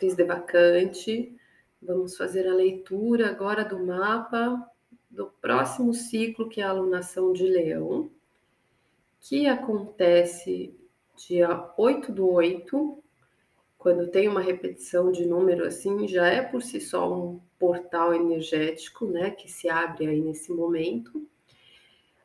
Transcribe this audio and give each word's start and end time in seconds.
Cris 0.00 0.16
Devacante. 0.16 1.36
Vamos 1.80 2.16
fazer 2.16 2.48
a 2.48 2.54
leitura 2.54 3.28
agora 3.28 3.62
do 3.62 3.78
mapa 3.84 4.66
do 5.10 5.26
próximo 5.42 5.92
ciclo, 5.92 6.48
que 6.48 6.62
é 6.62 6.64
a 6.64 6.70
alunação 6.70 7.34
de 7.34 7.44
Leão, 7.44 8.10
que 9.20 9.46
acontece 9.46 10.74
dia 11.16 11.70
8 11.76 12.12
do 12.12 12.30
8, 12.30 13.02
quando 13.76 14.08
tem 14.08 14.26
uma 14.26 14.40
repetição 14.40 15.12
de 15.12 15.26
número 15.26 15.66
assim, 15.66 16.08
já 16.08 16.26
é 16.28 16.40
por 16.40 16.62
si 16.62 16.80
só 16.80 17.12
um 17.12 17.40
portal 17.58 18.14
energético, 18.14 19.06
né, 19.06 19.30
que 19.30 19.50
se 19.50 19.68
abre 19.68 20.06
aí 20.06 20.20
nesse 20.20 20.50
momento, 20.50 21.28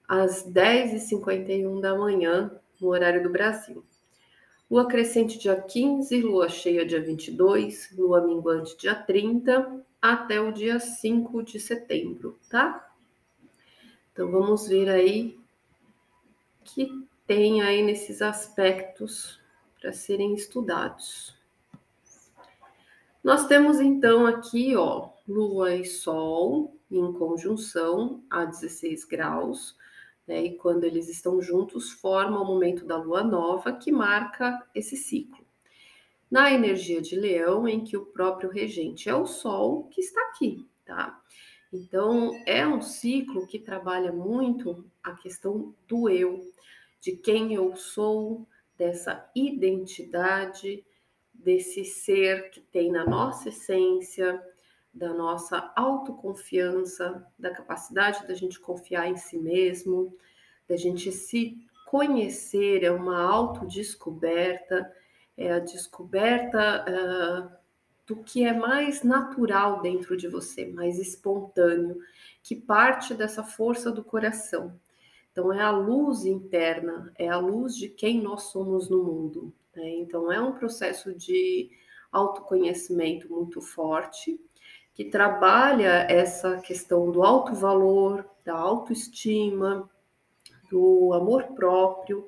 às 0.07 0.49
10h51 0.49 1.81
da 1.81 1.93
manhã, 1.93 2.57
no 2.79 2.87
horário 2.87 3.21
do 3.21 3.29
Brasil. 3.29 3.83
Lua 4.69 4.87
crescente 4.87 5.37
dia 5.37 5.61
15, 5.61 6.21
lua 6.21 6.49
cheia 6.49 6.85
dia 6.85 7.01
22, 7.01 7.95
lua 7.95 8.21
minguante 8.21 8.75
dia 8.77 8.95
30, 8.95 9.85
até 10.01 10.41
o 10.41 10.51
dia 10.51 10.79
5 10.79 11.43
de 11.43 11.59
setembro, 11.59 12.37
tá? 12.49 12.91
Então 14.11 14.31
vamos 14.31 14.67
ver 14.67 14.89
aí 14.89 15.37
que 16.63 16.89
tem 17.27 17.61
aí 17.61 17.83
nesses 17.83 18.21
aspectos 18.21 19.39
para 19.79 19.93
serem 19.93 20.33
estudados. 20.33 21.35
Nós 23.23 23.47
temos 23.47 23.79
então 23.79 24.25
aqui, 24.25 24.75
ó, 24.75 25.09
Lua 25.27 25.75
e 25.75 25.85
Sol 25.85 26.75
em 26.89 27.13
conjunção 27.13 28.23
a 28.29 28.45
16 28.45 29.03
graus, 29.05 29.75
né? 30.27 30.43
E 30.43 30.57
quando 30.57 30.83
eles 30.83 31.09
estão 31.09 31.41
juntos, 31.41 31.91
forma 31.91 32.41
o 32.41 32.45
momento 32.45 32.85
da 32.85 32.97
lua 32.97 33.23
nova 33.23 33.73
que 33.73 33.91
marca 33.91 34.65
esse 34.73 34.95
ciclo. 34.95 35.45
Na 36.29 36.51
energia 36.51 37.01
de 37.01 37.15
Leão, 37.15 37.67
em 37.67 37.83
que 37.83 37.95
o 37.95 38.05
próprio 38.05 38.49
regente 38.49 39.07
é 39.09 39.15
o 39.15 39.25
Sol 39.25 39.87
que 39.89 40.01
está 40.01 40.21
aqui, 40.29 40.67
tá? 40.83 41.21
Então, 41.71 42.31
é 42.45 42.67
um 42.67 42.81
ciclo 42.81 43.45
que 43.45 43.59
trabalha 43.59 44.11
muito 44.11 44.85
a 45.03 45.13
questão 45.13 45.73
do 45.87 46.09
eu, 46.09 46.41
de 46.99 47.15
quem 47.15 47.53
eu 47.53 47.75
sou, 47.75 48.47
dessa 48.77 49.29
identidade, 49.35 50.85
desse 51.33 51.85
ser 51.85 52.49
que 52.49 52.61
tem 52.61 52.91
na 52.91 53.05
nossa 53.05 53.49
essência, 53.49 54.41
da 54.95 55.13
nossa 55.13 55.73
autoconfiança, 55.75 57.27
da 57.37 57.51
capacidade 57.51 58.25
da 58.25 58.33
gente 58.33 58.57
confiar 58.57 59.09
em 59.09 59.17
si 59.17 59.37
mesmo, 59.37 60.15
da 60.67 60.77
gente 60.77 61.11
se 61.11 61.57
conhecer, 61.85 62.83
é 62.83 62.89
uma 62.89 63.21
autodescoberta, 63.21 64.89
é 65.37 65.51
a 65.51 65.59
descoberta 65.59 66.85
uh, 66.87 67.57
do 68.07 68.23
que 68.23 68.45
é 68.45 68.53
mais 68.53 69.03
natural 69.03 69.81
dentro 69.81 70.15
de 70.15 70.29
você, 70.29 70.65
mais 70.67 70.97
espontâneo, 70.97 71.99
que 72.41 72.55
parte 72.55 73.13
dessa 73.13 73.43
força 73.43 73.91
do 73.91 74.03
coração. 74.03 74.79
Então, 75.31 75.51
é 75.51 75.61
a 75.61 75.71
luz 75.71 76.23
interna, 76.23 77.11
é 77.17 77.27
a 77.27 77.37
luz 77.37 77.75
de 77.75 77.89
quem 77.89 78.21
nós 78.21 78.43
somos 78.43 78.89
no 78.89 79.03
mundo. 79.03 79.53
Né? 79.75 79.89
Então, 79.97 80.31
é 80.31 80.39
um 80.39 80.53
processo 80.53 81.13
de 81.13 81.69
autoconhecimento 82.09 83.29
muito 83.29 83.59
forte 83.59 84.39
que 84.95 85.03
trabalha 85.03 86.07
essa 86.09 86.57
questão 86.57 87.11
do 87.11 87.21
alto 87.21 87.53
valor, 87.53 88.25
da 88.45 88.55
autoestima, 88.55 89.89
do 90.71 91.11
amor 91.13 91.43
próprio, 91.53 92.25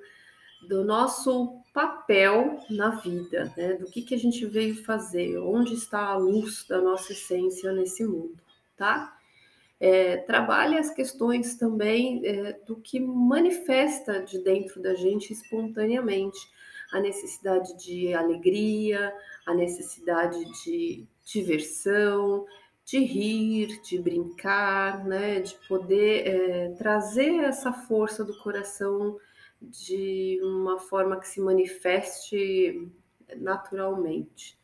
do 0.67 0.83
nosso 0.83 1.61
papel 1.73 2.59
na 2.69 2.89
vida, 2.89 3.53
né? 3.55 3.73
Do 3.73 3.85
que, 3.85 4.01
que 4.01 4.13
a 4.13 4.19
gente 4.19 4.45
veio 4.45 4.83
fazer, 4.83 5.37
onde 5.37 5.75
está 5.75 6.07
a 6.07 6.17
luz 6.17 6.65
da 6.67 6.81
nossa 6.81 7.13
essência 7.13 7.71
nesse 7.71 8.03
mundo, 8.03 8.37
tá? 8.75 9.15
É, 9.79 10.17
trabalha 10.17 10.79
as 10.79 10.89
questões 10.89 11.55
também 11.55 12.21
é, 12.25 12.53
do 12.65 12.75
que 12.75 12.99
manifesta 12.99 14.23
de 14.23 14.39
dentro 14.39 14.81
da 14.81 14.93
gente 14.93 15.31
espontaneamente, 15.31 16.39
a 16.91 16.99
necessidade 16.99 17.77
de 17.77 18.13
alegria, 18.13 19.13
a 19.45 19.53
necessidade 19.53 20.43
de 20.63 21.05
diversão, 21.23 22.45
de 22.87 22.99
rir, 22.99 23.81
de 23.81 23.99
brincar, 23.99 25.03
né, 25.03 25.41
de 25.41 25.55
poder 25.67 26.25
é, 26.25 26.69
trazer 26.77 27.43
essa 27.43 27.73
força 27.73 28.23
do 28.23 28.37
coração 28.39 29.19
de 29.61 30.39
uma 30.41 30.79
forma 30.79 31.19
que 31.19 31.27
se 31.27 31.41
manifeste 31.41 32.89
naturalmente. 33.35 34.57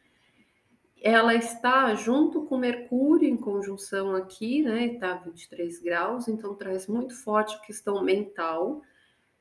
Ela 1.02 1.36
está 1.36 1.94
junto 1.96 2.46
com 2.46 2.58
Mercúrio 2.58 3.28
em 3.28 3.36
conjunção 3.36 4.16
aqui, 4.16 4.62
né? 4.62 4.86
Está 4.86 5.16
23 5.16 5.80
graus, 5.80 6.30
então 6.30 6.56
traz 6.56 6.88
muito 6.88 7.14
forte 7.14 7.56
a 7.56 7.60
questão 7.60 8.02
mental, 8.02 8.82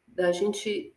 da 0.09 0.33
gente 0.33 0.93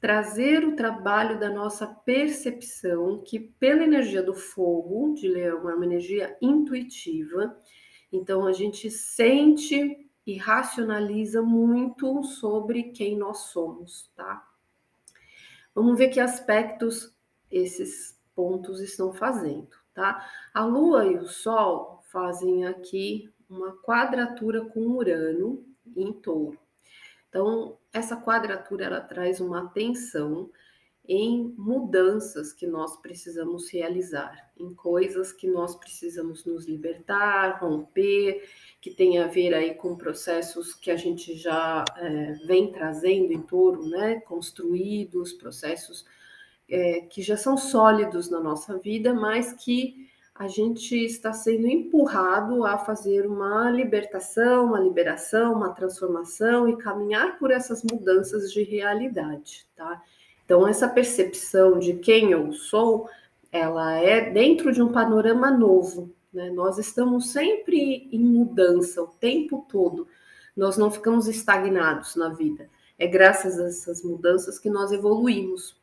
trazer 0.00 0.64
o 0.64 0.76
trabalho 0.76 1.38
da 1.38 1.48
nossa 1.48 1.86
percepção, 1.86 3.22
que 3.22 3.38
pela 3.40 3.82
energia 3.82 4.22
do 4.22 4.34
fogo 4.34 5.14
de 5.14 5.28
leão 5.28 5.68
é 5.68 5.74
uma 5.74 5.86
energia 5.86 6.36
intuitiva, 6.40 7.56
então 8.12 8.46
a 8.46 8.52
gente 8.52 8.90
sente 8.90 10.06
e 10.26 10.36
racionaliza 10.36 11.40
muito 11.40 12.22
sobre 12.24 12.84
quem 12.84 13.16
nós 13.16 13.38
somos, 13.38 14.10
tá? 14.14 14.46
Vamos 15.74 15.96
ver 15.96 16.08
que 16.08 16.20
aspectos 16.20 17.14
esses 17.50 18.18
pontos 18.34 18.80
estão 18.80 19.12
fazendo, 19.12 19.70
tá? 19.94 20.28
A 20.52 20.64
Lua 20.64 21.06
e 21.06 21.16
o 21.16 21.26
Sol 21.26 22.02
fazem 22.10 22.66
aqui 22.66 23.32
uma 23.48 23.76
quadratura 23.82 24.64
com 24.64 24.80
Urano 24.80 25.64
em 25.96 26.12
touro. 26.12 26.58
Então, 27.28 27.78
essa 27.96 28.16
quadratura 28.16 28.84
ela 28.84 29.00
traz 29.00 29.40
uma 29.40 29.64
atenção 29.64 30.50
em 31.08 31.54
mudanças 31.56 32.52
que 32.52 32.66
nós 32.66 32.96
precisamos 32.96 33.70
realizar, 33.70 34.50
em 34.58 34.74
coisas 34.74 35.32
que 35.32 35.46
nós 35.46 35.76
precisamos 35.76 36.44
nos 36.44 36.66
libertar, 36.66 37.60
romper, 37.60 38.42
que 38.80 38.90
tem 38.90 39.18
a 39.18 39.28
ver 39.28 39.54
aí 39.54 39.74
com 39.74 39.96
processos 39.96 40.74
que 40.74 40.90
a 40.90 40.96
gente 40.96 41.34
já 41.36 41.84
é, 41.96 42.32
vem 42.46 42.72
trazendo 42.72 43.32
em 43.32 43.40
torno, 43.40 43.88
né, 43.88 44.20
construídos, 44.20 45.32
processos 45.32 46.04
é, 46.68 47.02
que 47.02 47.22
já 47.22 47.36
são 47.36 47.56
sólidos 47.56 48.28
na 48.28 48.40
nossa 48.40 48.76
vida, 48.78 49.14
mas 49.14 49.52
que 49.52 50.08
a 50.38 50.48
gente 50.48 50.94
está 50.94 51.32
sendo 51.32 51.66
empurrado 51.66 52.64
a 52.64 52.76
fazer 52.76 53.26
uma 53.26 53.70
libertação, 53.70 54.66
uma 54.66 54.80
liberação, 54.80 55.54
uma 55.54 55.70
transformação 55.70 56.68
e 56.68 56.76
caminhar 56.76 57.38
por 57.38 57.50
essas 57.50 57.82
mudanças 57.82 58.52
de 58.52 58.62
realidade, 58.62 59.66
tá? 59.74 60.02
Então, 60.44 60.68
essa 60.68 60.88
percepção 60.88 61.78
de 61.78 61.94
quem 61.94 62.32
eu 62.32 62.52
sou, 62.52 63.08
ela 63.50 63.94
é 63.94 64.30
dentro 64.30 64.72
de 64.72 64.82
um 64.82 64.92
panorama 64.92 65.50
novo, 65.50 66.14
né? 66.32 66.50
Nós 66.50 66.78
estamos 66.78 67.32
sempre 67.32 68.08
em 68.12 68.20
mudança 68.20 69.02
o 69.02 69.06
tempo 69.06 69.64
todo, 69.68 70.06
nós 70.54 70.76
não 70.76 70.90
ficamos 70.90 71.28
estagnados 71.28 72.14
na 72.14 72.28
vida. 72.28 72.68
É 72.98 73.06
graças 73.06 73.58
a 73.58 73.68
essas 73.68 74.02
mudanças 74.02 74.58
que 74.58 74.70
nós 74.70 74.92
evoluímos. 74.92 75.76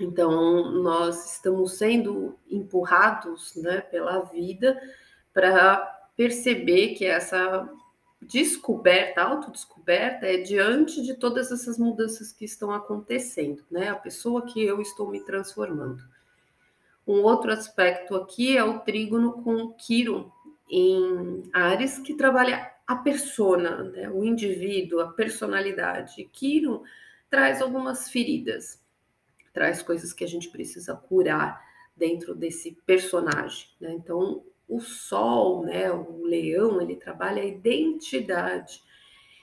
Então, 0.00 0.70
nós 0.70 1.34
estamos 1.34 1.78
sendo 1.78 2.38
empurrados 2.50 3.54
né, 3.56 3.80
pela 3.80 4.20
vida 4.20 4.80
para 5.32 5.78
perceber 6.16 6.94
que 6.94 7.04
essa 7.04 7.68
descoberta, 8.20 9.22
autodescoberta, 9.22 10.26
é 10.26 10.38
diante 10.38 11.02
de 11.02 11.14
todas 11.14 11.52
essas 11.52 11.78
mudanças 11.78 12.32
que 12.32 12.44
estão 12.44 12.72
acontecendo, 12.72 13.62
né? 13.70 13.88
A 13.88 13.96
pessoa 13.96 14.46
que 14.46 14.64
eu 14.64 14.80
estou 14.80 15.10
me 15.10 15.20
transformando. 15.20 16.02
Um 17.06 17.20
outro 17.22 17.52
aspecto 17.52 18.16
aqui 18.16 18.56
é 18.56 18.64
o 18.64 18.78
trígono 18.80 19.42
com 19.42 19.72
Quirón 19.72 20.30
em 20.70 21.42
Ares, 21.52 21.98
que 21.98 22.14
trabalha 22.14 22.72
a 22.86 22.96
persona, 22.96 23.82
né? 23.82 24.08
o 24.08 24.24
indivíduo, 24.24 25.00
a 25.00 25.12
personalidade. 25.12 26.24
Quirón 26.32 26.82
traz 27.28 27.60
algumas 27.60 28.08
feridas 28.08 28.83
traz 29.54 29.80
coisas 29.82 30.12
que 30.12 30.24
a 30.24 30.28
gente 30.28 30.50
precisa 30.50 30.94
curar 30.94 31.64
dentro 31.96 32.34
desse 32.34 32.72
personagem. 32.84 33.68
Né? 33.80 33.92
Então, 33.92 34.44
o 34.68 34.80
Sol, 34.80 35.64
né, 35.64 35.90
o 35.92 36.24
Leão, 36.24 36.80
ele 36.82 36.96
trabalha 36.96 37.40
a 37.40 37.46
identidade. 37.46 38.82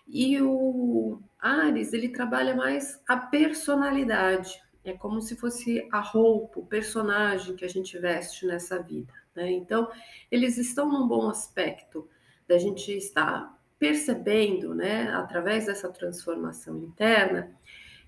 E 0.08 0.40
o 0.42 1.20
Ares, 1.40 1.94
ele 1.94 2.10
trabalha 2.10 2.54
mais 2.54 3.02
a 3.08 3.16
personalidade. 3.16 4.62
É 4.84 4.94
como 4.94 5.22
se 5.22 5.36
fosse 5.36 5.88
a 5.92 6.02
roupa, 6.02 6.60
o 6.60 6.66
personagem 6.66 7.56
que 7.56 7.64
a 7.64 7.70
gente 7.70 7.98
veste 7.98 8.46
nessa 8.46 8.82
vida. 8.82 9.14
Né? 9.34 9.50
Então, 9.52 9.90
eles 10.30 10.58
estão 10.58 10.92
num 10.92 11.08
bom 11.08 11.30
aspecto 11.30 12.10
da 12.48 12.58
gente 12.58 12.92
estar 12.92 13.58
percebendo, 13.80 14.76
né, 14.76 15.10
através 15.12 15.66
dessa 15.66 15.90
transformação 15.90 16.78
interna, 16.84 17.52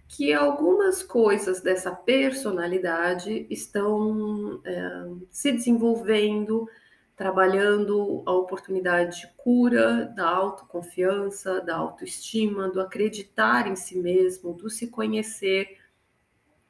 que 0.08 0.34
algumas 0.34 1.02
coisas 1.02 1.62
dessa 1.62 1.92
personalidade 1.92 3.48
estão 3.50 4.62
é, 4.64 5.06
se 5.32 5.52
desenvolvendo, 5.52 6.70
trabalhando 7.16 8.22
a 8.26 8.32
oportunidade 8.32 9.22
de 9.22 9.28
cura 9.36 10.06
da 10.06 10.28
autoconfiança, 10.28 11.62
da 11.62 11.76
autoestima, 11.76 12.70
do 12.70 12.82
acreditar 12.82 13.68
em 13.68 13.76
si 13.76 13.98
mesmo, 13.98 14.54
do 14.54 14.70
se 14.70 14.88
conhecer, 14.88 15.78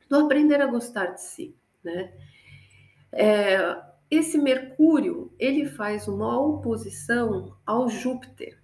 do 0.09 0.17
aprender 0.17 0.61
a 0.61 0.67
gostar 0.67 1.07
de 1.07 1.21
si, 1.21 1.55
né? 1.83 2.13
É, 3.11 3.77
esse 4.09 4.37
Mercúrio 4.37 5.33
ele 5.39 5.65
faz 5.65 6.07
uma 6.07 6.39
oposição 6.39 7.57
ao 7.65 7.89
Júpiter. 7.89 8.59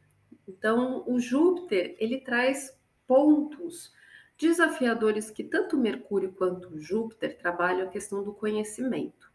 Então, 0.47 1.03
o 1.07 1.19
Júpiter 1.19 1.95
ele 1.99 2.19
traz 2.19 2.77
pontos 3.07 3.91
desafiadores 4.39 5.29
que 5.29 5.43
tanto 5.43 5.77
Mercúrio 5.77 6.31
quanto 6.31 6.79
Júpiter 6.79 7.37
trabalham 7.37 7.87
a 7.87 7.89
questão 7.91 8.23
do 8.23 8.33
conhecimento, 8.33 9.29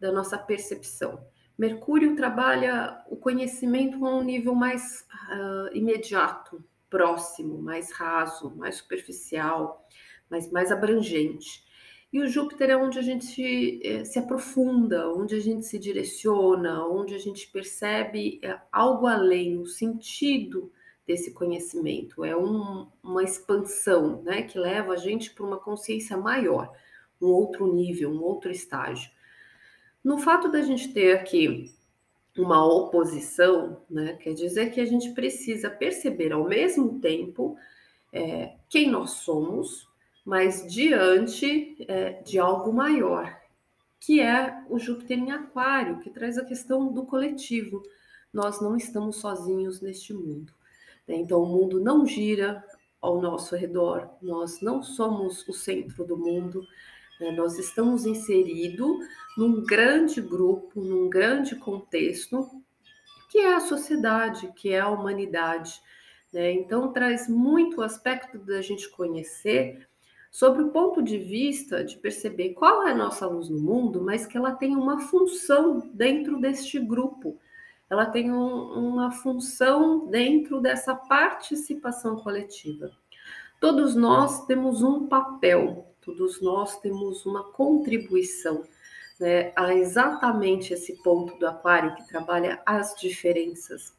da 0.00 0.10
nossa 0.10 0.38
percepção. 0.38 1.22
Mercúrio 1.58 2.16
trabalha 2.16 3.04
o 3.10 3.16
conhecimento 3.16 4.04
a 4.06 4.16
um 4.16 4.22
nível 4.22 4.54
mais 4.54 5.06
uh, 5.30 5.76
imediato, 5.76 6.64
próximo, 6.88 7.60
mais 7.60 7.92
raso, 7.92 8.56
mais 8.56 8.76
superficial, 8.76 9.86
mas 10.30 10.50
mais 10.50 10.72
abrangente. 10.72 11.62
E 12.12 12.20
o 12.20 12.26
Júpiter 12.26 12.70
é 12.70 12.76
onde 12.76 12.98
a 12.98 13.02
gente 13.02 13.80
eh, 13.84 14.04
se 14.04 14.18
aprofunda, 14.18 15.12
onde 15.12 15.36
a 15.36 15.40
gente 15.40 15.64
se 15.64 15.78
direciona, 15.78 16.84
onde 16.84 17.14
a 17.14 17.18
gente 17.18 17.46
percebe 17.52 18.40
eh, 18.42 18.58
algo 18.72 19.06
além, 19.06 19.58
o 19.58 19.66
sentido 19.66 20.72
desse 21.10 21.32
conhecimento. 21.32 22.24
É 22.24 22.36
um, 22.36 22.86
uma 23.02 23.24
expansão 23.24 24.22
né, 24.22 24.42
que 24.42 24.56
leva 24.56 24.92
a 24.92 24.96
gente 24.96 25.32
para 25.32 25.44
uma 25.44 25.58
consciência 25.58 26.16
maior, 26.16 26.72
um 27.20 27.26
outro 27.26 27.74
nível, 27.74 28.10
um 28.12 28.22
outro 28.22 28.48
estágio. 28.48 29.10
No 30.04 30.18
fato 30.18 30.48
da 30.48 30.62
gente 30.62 30.92
ter 30.92 31.18
aqui 31.18 31.74
uma 32.38 32.64
oposição, 32.64 33.82
né, 33.90 34.12
quer 34.20 34.34
dizer 34.34 34.70
que 34.70 34.80
a 34.80 34.86
gente 34.86 35.10
precisa 35.10 35.68
perceber 35.68 36.30
ao 36.32 36.44
mesmo 36.44 37.00
tempo 37.00 37.56
é, 38.12 38.54
quem 38.68 38.88
nós 38.88 39.10
somos, 39.10 39.88
mas 40.24 40.64
diante 40.72 41.84
é, 41.88 42.22
de 42.22 42.38
algo 42.38 42.72
maior, 42.72 43.36
que 43.98 44.20
é 44.20 44.62
o 44.68 44.78
Júpiter 44.78 45.18
em 45.18 45.32
Aquário, 45.32 45.98
que 45.98 46.08
traz 46.08 46.38
a 46.38 46.44
questão 46.44 46.92
do 46.92 47.04
coletivo. 47.04 47.82
Nós 48.32 48.60
não 48.60 48.76
estamos 48.76 49.16
sozinhos 49.16 49.80
neste 49.80 50.14
mundo. 50.14 50.59
Né? 51.06 51.16
Então, 51.16 51.42
o 51.42 51.46
mundo 51.46 51.80
não 51.80 52.06
gira 52.06 52.64
ao 53.00 53.20
nosso 53.20 53.56
redor, 53.56 54.10
nós 54.20 54.60
não 54.60 54.82
somos 54.82 55.46
o 55.48 55.52
centro 55.52 56.04
do 56.04 56.16
mundo, 56.16 56.62
né? 57.18 57.30
nós 57.30 57.58
estamos 57.58 58.04
inseridos 58.04 59.06
num 59.36 59.64
grande 59.64 60.20
grupo, 60.20 60.80
num 60.80 61.08
grande 61.08 61.56
contexto, 61.56 62.46
que 63.30 63.38
é 63.38 63.54
a 63.54 63.60
sociedade, 63.60 64.52
que 64.54 64.72
é 64.72 64.80
a 64.80 64.90
humanidade. 64.90 65.80
Né? 66.32 66.52
Então, 66.52 66.92
traz 66.92 67.28
muito 67.28 67.80
o 67.80 67.84
aspecto 67.84 68.38
da 68.38 68.60
gente 68.60 68.88
conhecer 68.90 69.88
sobre 70.30 70.62
o 70.62 70.70
ponto 70.70 71.02
de 71.02 71.18
vista 71.18 71.84
de 71.84 71.96
perceber 71.96 72.50
qual 72.50 72.86
é 72.86 72.92
a 72.92 72.96
nossa 72.96 73.26
luz 73.26 73.48
no 73.48 73.58
mundo, 73.58 74.00
mas 74.00 74.26
que 74.26 74.36
ela 74.36 74.52
tem 74.52 74.76
uma 74.76 75.00
função 75.00 75.90
dentro 75.92 76.40
deste 76.40 76.78
grupo. 76.78 77.38
Ela 77.90 78.06
tem 78.06 78.32
um, 78.32 78.92
uma 78.92 79.10
função 79.10 80.06
dentro 80.06 80.60
dessa 80.60 80.94
participação 80.94 82.16
coletiva. 82.16 82.90
Todos 83.60 83.94
nós 83.96 84.46
temos 84.46 84.82
um 84.82 85.06
papel, 85.06 85.92
todos 86.00 86.40
nós 86.40 86.78
temos 86.78 87.26
uma 87.26 87.42
contribuição 87.52 88.62
né, 89.18 89.52
a 89.54 89.74
exatamente 89.74 90.72
esse 90.72 91.02
ponto 91.02 91.38
do 91.38 91.46
aquário 91.46 91.94
que 91.94 92.08
trabalha 92.08 92.62
as 92.64 92.94
diferenças 92.94 93.92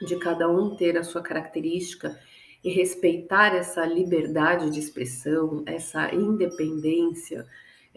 de 0.00 0.16
cada 0.16 0.48
um 0.48 0.74
ter 0.74 0.96
a 0.96 1.04
sua 1.04 1.20
característica 1.20 2.18
e 2.64 2.70
respeitar 2.70 3.54
essa 3.54 3.84
liberdade 3.84 4.70
de 4.70 4.78
expressão, 4.78 5.62
essa 5.66 6.14
independência, 6.14 7.46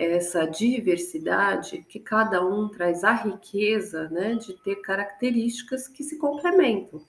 essa 0.03 0.45
diversidade 0.45 1.86
que 1.88 2.00
cada 2.00 2.45
um 2.45 2.68
traz 2.68 3.03
a 3.03 3.13
riqueza 3.13 4.09
né, 4.09 4.36
de 4.36 4.53
ter 4.53 4.77
características 4.77 5.88
que 5.88 6.03
se 6.03 6.18
complementam. 6.18 7.01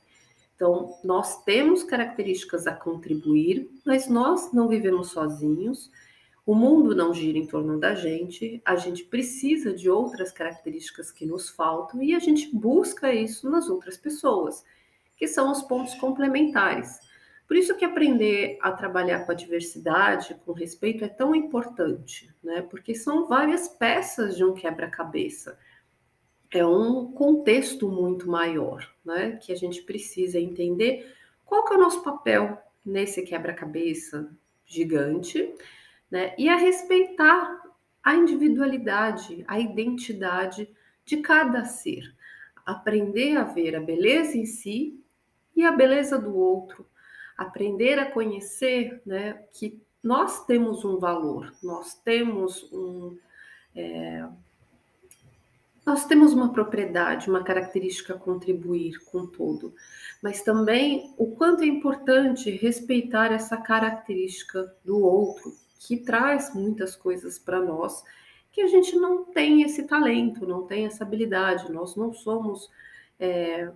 Então, 0.54 0.96
nós 1.02 1.42
temos 1.42 1.82
características 1.82 2.66
a 2.66 2.72
contribuir, 2.72 3.70
mas 3.84 4.08
nós 4.08 4.52
não 4.52 4.68
vivemos 4.68 5.10
sozinhos, 5.10 5.90
o 6.44 6.54
mundo 6.54 6.94
não 6.94 7.14
gira 7.14 7.38
em 7.38 7.46
torno 7.46 7.78
da 7.78 7.94
gente, 7.94 8.60
a 8.64 8.76
gente 8.76 9.04
precisa 9.04 9.72
de 9.72 9.88
outras 9.88 10.32
características 10.32 11.10
que 11.10 11.24
nos 11.24 11.48
faltam 11.48 12.02
e 12.02 12.14
a 12.14 12.18
gente 12.18 12.54
busca 12.54 13.12
isso 13.12 13.48
nas 13.48 13.68
outras 13.68 13.96
pessoas, 13.96 14.64
que 15.16 15.26
são 15.28 15.50
os 15.50 15.62
pontos 15.62 15.94
complementares. 15.94 16.98
Por 17.52 17.58
isso 17.58 17.76
que 17.76 17.84
aprender 17.84 18.56
a 18.62 18.72
trabalhar 18.72 19.26
com 19.26 19.32
a 19.32 19.34
diversidade, 19.34 20.34
com 20.46 20.52
respeito, 20.52 21.04
é 21.04 21.08
tão 21.08 21.34
importante, 21.34 22.34
né? 22.42 22.62
Porque 22.62 22.94
são 22.94 23.26
várias 23.26 23.68
peças 23.68 24.38
de 24.38 24.42
um 24.42 24.54
quebra-cabeça. 24.54 25.58
É 26.50 26.64
um 26.64 27.12
contexto 27.12 27.90
muito 27.90 28.26
maior, 28.26 28.90
né? 29.04 29.32
Que 29.32 29.52
a 29.52 29.54
gente 29.54 29.82
precisa 29.82 30.40
entender 30.40 31.14
qual 31.44 31.66
que 31.66 31.74
é 31.74 31.76
o 31.76 31.80
nosso 31.80 32.02
papel 32.02 32.56
nesse 32.82 33.20
quebra-cabeça 33.20 34.34
gigante, 34.64 35.54
né? 36.10 36.34
E 36.38 36.48
a 36.48 36.56
respeitar 36.56 37.60
a 38.02 38.14
individualidade, 38.14 39.44
a 39.46 39.60
identidade 39.60 40.74
de 41.04 41.18
cada 41.18 41.66
ser. 41.66 42.16
Aprender 42.64 43.36
a 43.36 43.44
ver 43.44 43.76
a 43.76 43.80
beleza 43.80 44.38
em 44.38 44.46
si 44.46 44.98
e 45.54 45.66
a 45.66 45.72
beleza 45.72 46.18
do 46.18 46.34
outro, 46.34 46.90
aprender 47.42 47.98
a 47.98 48.10
conhecer 48.10 49.00
né, 49.04 49.44
que 49.52 49.80
nós 50.02 50.44
temos 50.46 50.84
um 50.84 50.98
valor, 50.98 51.52
nós 51.62 51.94
temos 51.94 52.68
um. 52.72 53.16
É, 53.74 54.26
nós 55.86 56.04
temos 56.04 56.32
uma 56.32 56.52
propriedade, 56.52 57.28
uma 57.28 57.42
característica 57.42 58.14
a 58.14 58.18
contribuir 58.18 58.98
com 59.06 59.26
todo, 59.26 59.74
mas 60.22 60.42
também 60.42 61.12
o 61.18 61.34
quanto 61.34 61.64
é 61.64 61.66
importante 61.66 62.50
respeitar 62.50 63.32
essa 63.32 63.56
característica 63.56 64.74
do 64.84 65.00
outro, 65.00 65.56
que 65.80 65.96
traz 65.96 66.54
muitas 66.54 66.94
coisas 66.94 67.36
para 67.36 67.60
nós, 67.60 68.04
que 68.52 68.60
a 68.60 68.68
gente 68.68 68.94
não 68.94 69.24
tem 69.24 69.62
esse 69.62 69.82
talento, 69.84 70.46
não 70.46 70.66
tem 70.66 70.86
essa 70.86 71.02
habilidade, 71.02 71.72
nós 71.72 71.96
não 71.96 72.12
somos 72.12 72.70
é, 73.18 73.72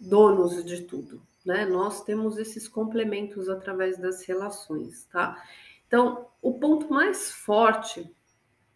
donos 0.00 0.64
de 0.64 0.82
tudo 0.82 1.20
né? 1.44 1.64
Nós 1.66 2.02
temos 2.04 2.38
esses 2.38 2.68
complementos 2.68 3.48
através 3.48 3.98
das 3.98 4.24
relações, 4.24 5.04
tá? 5.06 5.42
Então, 5.86 6.26
o 6.40 6.54
ponto 6.54 6.92
mais 6.92 7.30
forte 7.30 8.10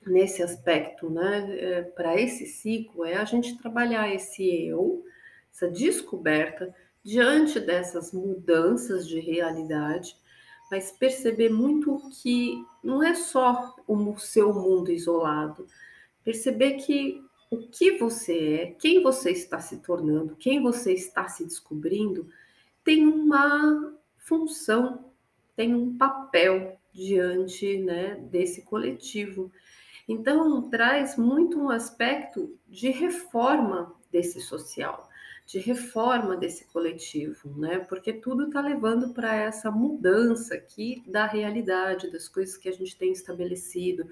nesse 0.07 0.43
aspecto, 0.43 1.11
né, 1.11 1.57
é, 1.59 1.83
para 1.83 2.21
esse 2.21 2.47
ciclo 2.47 3.05
é 3.05 3.17
a 3.17 3.25
gente 3.25 3.59
trabalhar 3.59 4.13
esse 4.15 4.67
eu, 4.67 5.05
essa 5.51 5.69
descoberta 5.69 6.75
diante 7.03 7.59
dessas 7.59 8.13
mudanças 8.13 9.09
de 9.09 9.19
realidade, 9.19 10.17
mas 10.71 10.93
perceber 10.93 11.49
muito 11.49 12.01
que 12.21 12.65
não 12.83 13.03
é 13.03 13.15
só 13.15 13.75
o 13.87 14.17
seu 14.19 14.53
mundo 14.53 14.91
isolado, 14.91 15.67
perceber 16.25 16.75
que 16.75 17.21
o 17.51 17.59
que 17.69 17.93
você 17.93 18.55
é, 18.55 18.67
quem 18.73 19.03
você 19.03 19.31
está 19.31 19.61
se 19.61 19.79
tornando, 19.79 20.37
quem 20.37 20.61
você 20.61 20.93
está 20.93 21.29
se 21.29 21.45
descobrindo, 21.45 22.29
tem 22.87 23.05
uma 23.05 23.99
função, 24.17 25.11
tem 25.57 25.75
um 25.75 25.99
papel 25.99 26.79
diante 26.93 27.79
né, 27.79 28.15
desse 28.31 28.63
coletivo. 28.63 29.51
Então, 30.09 30.71
traz 30.71 31.17
muito 31.17 31.59
um 31.59 31.69
aspecto 31.69 32.57
de 32.69 32.91
reforma 32.91 33.93
desse 34.13 34.41
social, 34.41 35.11
de 35.45 35.59
reforma 35.59 36.37
desse 36.37 36.65
coletivo, 36.67 37.59
né? 37.59 37.81
Porque 37.81 38.13
tudo 38.13 38.47
está 38.47 38.61
levando 38.61 39.13
para 39.13 39.35
essa 39.35 39.69
mudança 39.69 40.55
aqui 40.55 41.03
da 41.09 41.27
realidade, 41.27 42.13
das 42.13 42.29
coisas 42.29 42.57
que 42.57 42.69
a 42.69 42.73
gente 42.73 42.97
tem 42.97 43.11
estabelecido, 43.11 44.09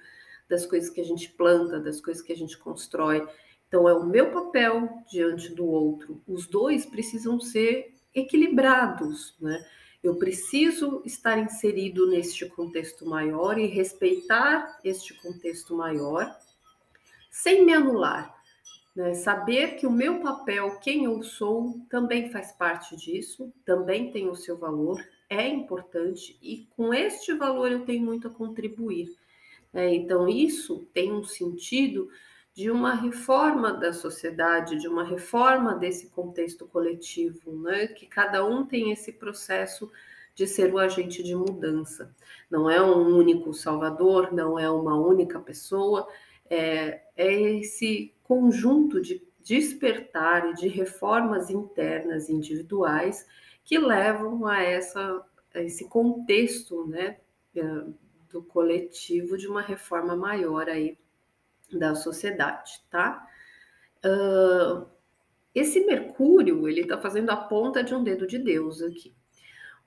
das 0.49 0.67
coisas 0.67 0.91
que 0.91 1.01
a 1.01 1.05
gente 1.05 1.31
planta, 1.31 1.79
das 1.79 2.01
coisas 2.01 2.21
que 2.21 2.33
a 2.33 2.37
gente 2.37 2.59
constrói. 2.59 3.25
Então, 3.69 3.89
é 3.89 3.95
o 3.95 4.05
meu 4.05 4.33
papel 4.33 4.89
diante 5.09 5.55
do 5.55 5.65
outro. 5.65 6.21
Os 6.27 6.49
dois 6.49 6.85
precisam 6.85 7.39
ser 7.39 7.94
equilibrados, 8.15 9.35
né? 9.41 9.65
Eu 10.03 10.17
preciso 10.17 11.01
estar 11.07 11.39
inserido 11.39 12.07
neste 12.07 12.45
contexto 12.47 13.07
maior 13.07 13.59
e 13.59 13.67
respeitar 13.67 14.79
este 14.85 15.15
contexto 15.15 15.75
maior, 15.75 16.39
sem 17.31 17.65
me 17.65 17.73
anular. 17.73 18.35
Né? 18.95 19.15
Saber 19.15 19.77
que 19.77 19.87
o 19.87 19.91
meu 19.91 20.21
papel, 20.21 20.79
quem 20.79 21.05
eu 21.05 21.23
sou, 21.23 21.81
também 21.89 22.31
faz 22.31 22.53
parte 22.53 22.95
disso, 22.95 23.51
também 23.65 24.11
tem 24.13 24.29
o 24.29 24.37
seu 24.37 24.59
valor, 24.59 25.03
é 25.29 25.49
importante 25.49 26.39
e 26.43 26.69
com 26.77 26.93
este 26.93 27.33
valor 27.33 27.73
eu 27.73 27.87
tenho 27.87 28.05
muito 28.05 28.29
a 28.29 28.31
contribuir. 28.31 29.09
É, 29.73 29.93
então, 29.93 30.29
isso 30.29 30.87
tem 30.93 31.13
um 31.13 31.25
sentido 31.25 32.09
de 32.55 32.71
uma 32.71 32.95
reforma 32.95 33.73
da 33.73 33.93
sociedade, 33.93 34.79
de 34.79 34.87
uma 34.87 35.03
reforma 35.03 35.75
desse 35.75 36.09
contexto 36.11 36.67
coletivo, 36.67 37.59
né? 37.61 37.89
que 37.89 38.07
cada 38.07 38.47
um 38.47 38.65
tem 38.65 38.93
esse 38.93 39.13
processo 39.13 39.91
de 40.37 40.47
ser 40.47 40.73
o 40.73 40.79
agente 40.79 41.21
de 41.23 41.35
mudança. 41.35 42.15
Não 42.49 42.71
é 42.71 42.81
um 42.81 43.17
único 43.17 43.53
salvador, 43.53 44.33
não 44.33 44.57
é 44.57 44.71
uma 44.71 44.95
única 44.95 45.41
pessoa, 45.41 46.07
é, 46.49 47.03
é 47.17 47.33
esse 47.59 48.15
conjunto 48.23 49.01
de 49.01 49.21
despertar 49.43 50.49
e 50.51 50.55
de 50.55 50.69
reformas 50.69 51.51
internas 51.51 52.31
individuais 52.31 53.27
que 53.65 53.79
levam 53.79 54.47
a, 54.47 54.63
essa, 54.63 55.25
a 55.53 55.61
esse 55.61 55.89
contexto 55.89 56.87
né, 56.87 57.19
é, 57.55 57.63
do 58.31 58.43
coletivo 58.43 59.37
de 59.37 59.49
uma 59.49 59.61
reforma 59.61 60.15
maior 60.15 60.69
aí 60.69 60.97
da 61.73 61.95
sociedade, 61.95 62.83
tá? 62.91 63.27
Uh, 64.05 64.87
esse 65.55 65.85
Mercúrio, 65.87 66.69
ele 66.69 66.81
está 66.81 66.99
fazendo 66.99 67.31
a 67.31 67.37
ponta 67.37 67.83
de 67.83 67.95
um 67.95 68.03
dedo 68.03 68.27
de 68.27 68.39
Deus 68.39 68.83
aqui. 68.83 69.15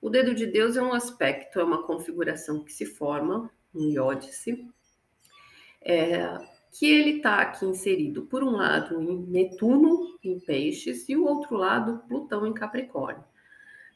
O 0.00 0.08
dedo 0.08 0.34
de 0.34 0.46
Deus 0.46 0.76
é 0.76 0.82
um 0.82 0.92
aspecto, 0.92 1.58
é 1.60 1.64
uma 1.64 1.82
configuração 1.82 2.64
que 2.64 2.72
se 2.72 2.86
forma, 2.86 3.50
um 3.74 3.90
iódice, 3.90 4.66
é, 5.82 6.38
que 6.72 6.86
ele 6.86 7.16
está 7.16 7.40
aqui 7.42 7.66
inserido, 7.66 8.22
por 8.26 8.42
um 8.42 8.52
lado, 8.52 9.00
em 9.02 9.26
Netuno, 9.26 10.18
em 10.22 10.38
Peixes, 10.38 11.08
e 11.08 11.16
o 11.16 11.24
outro 11.24 11.56
lado, 11.56 12.02
Plutão, 12.08 12.46
em 12.46 12.54
Capricórnio. 12.54 13.24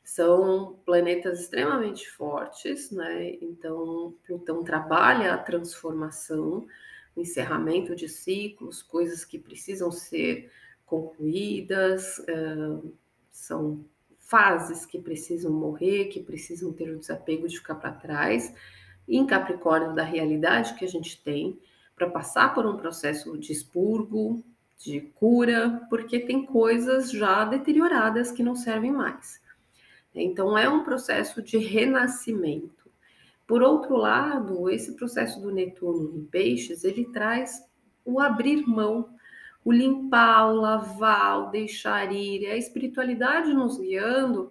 São 0.05 0.81
planetas 0.85 1.41
extremamente 1.41 2.11
fortes, 2.11 2.91
né? 2.91 3.37
Então, 3.41 4.15
Plutão 4.27 4.65
trabalha 4.65 5.33
a 5.33 5.39
transformação, 5.39 6.67
encerramento 7.17 7.95
de 7.95 8.09
ciclos, 8.09 8.83
coisas 8.83 9.25
que 9.25 9.39
precisam 9.39 9.91
ser 9.91 10.51
concluídas, 10.87 12.19
uh, 12.21 12.93
são 13.31 13.85
fases 14.19 14.87
que 14.87 14.99
precisam 14.99 15.53
morrer, 15.53 16.07
que 16.07 16.21
precisam 16.21 16.73
ter 16.73 16.91
o 16.91 16.99
desapego 16.99 17.47
de 17.47 17.59
ficar 17.59 17.75
para 17.75 17.93
trás, 17.93 18.55
em 19.09 19.27
Capricórnio 19.27 19.95
da 19.95 20.05
realidade 20.05 20.75
que 20.75 20.85
a 20.85 20.89
gente 20.89 21.23
tem, 21.23 21.59
para 21.95 22.09
passar 22.09 22.55
por 22.55 22.67
um 22.67 22.77
processo 22.77 23.37
de 23.37 23.53
expurgo, 23.53 24.43
de 24.79 25.01
cura, 25.01 25.87
porque 25.89 26.19
tem 26.19 26.45
coisas 26.45 27.11
já 27.11 27.45
deterioradas 27.45 28.33
que 28.33 28.43
não 28.43 28.57
servem 28.57 28.91
mais. 28.91 29.41
Então 30.15 30.59
é 30.59 30.69
um 30.69 30.83
processo 30.83 31.41
de 31.43 31.59
renascimento. 31.59 32.82
Por 33.53 33.63
outro 33.63 33.99
lado, 33.99 34.71
esse 34.71 34.97
processo 34.97 35.39
do 35.39 35.51
Netuno 35.51 36.17
em 36.17 36.25
Peixes, 36.25 36.85
ele 36.85 37.05
traz 37.13 37.63
o 38.03 38.19
abrir 38.19 38.67
mão, 38.67 39.15
o 39.63 39.71
limpar, 39.71 40.51
o 40.51 40.57
lavar, 40.57 41.39
o 41.39 41.51
deixar 41.51 42.11
ir, 42.11 42.47
é 42.47 42.53
a 42.53 42.57
espiritualidade 42.57 43.53
nos 43.53 43.77
guiando 43.77 44.51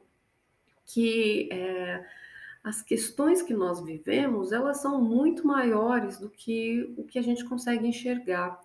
que 0.86 1.50
é, 1.52 2.06
as 2.64 2.84
questões 2.84 3.42
que 3.42 3.56
nós 3.56 3.84
vivemos, 3.84 4.52
elas 4.52 4.84
são 4.84 5.02
muito 5.02 5.48
maiores 5.48 6.20
do 6.20 6.30
que 6.30 6.94
o 6.96 7.04
que 7.04 7.18
a 7.18 7.24
gente 7.24 7.44
consegue 7.44 7.88
enxergar. 7.88 8.62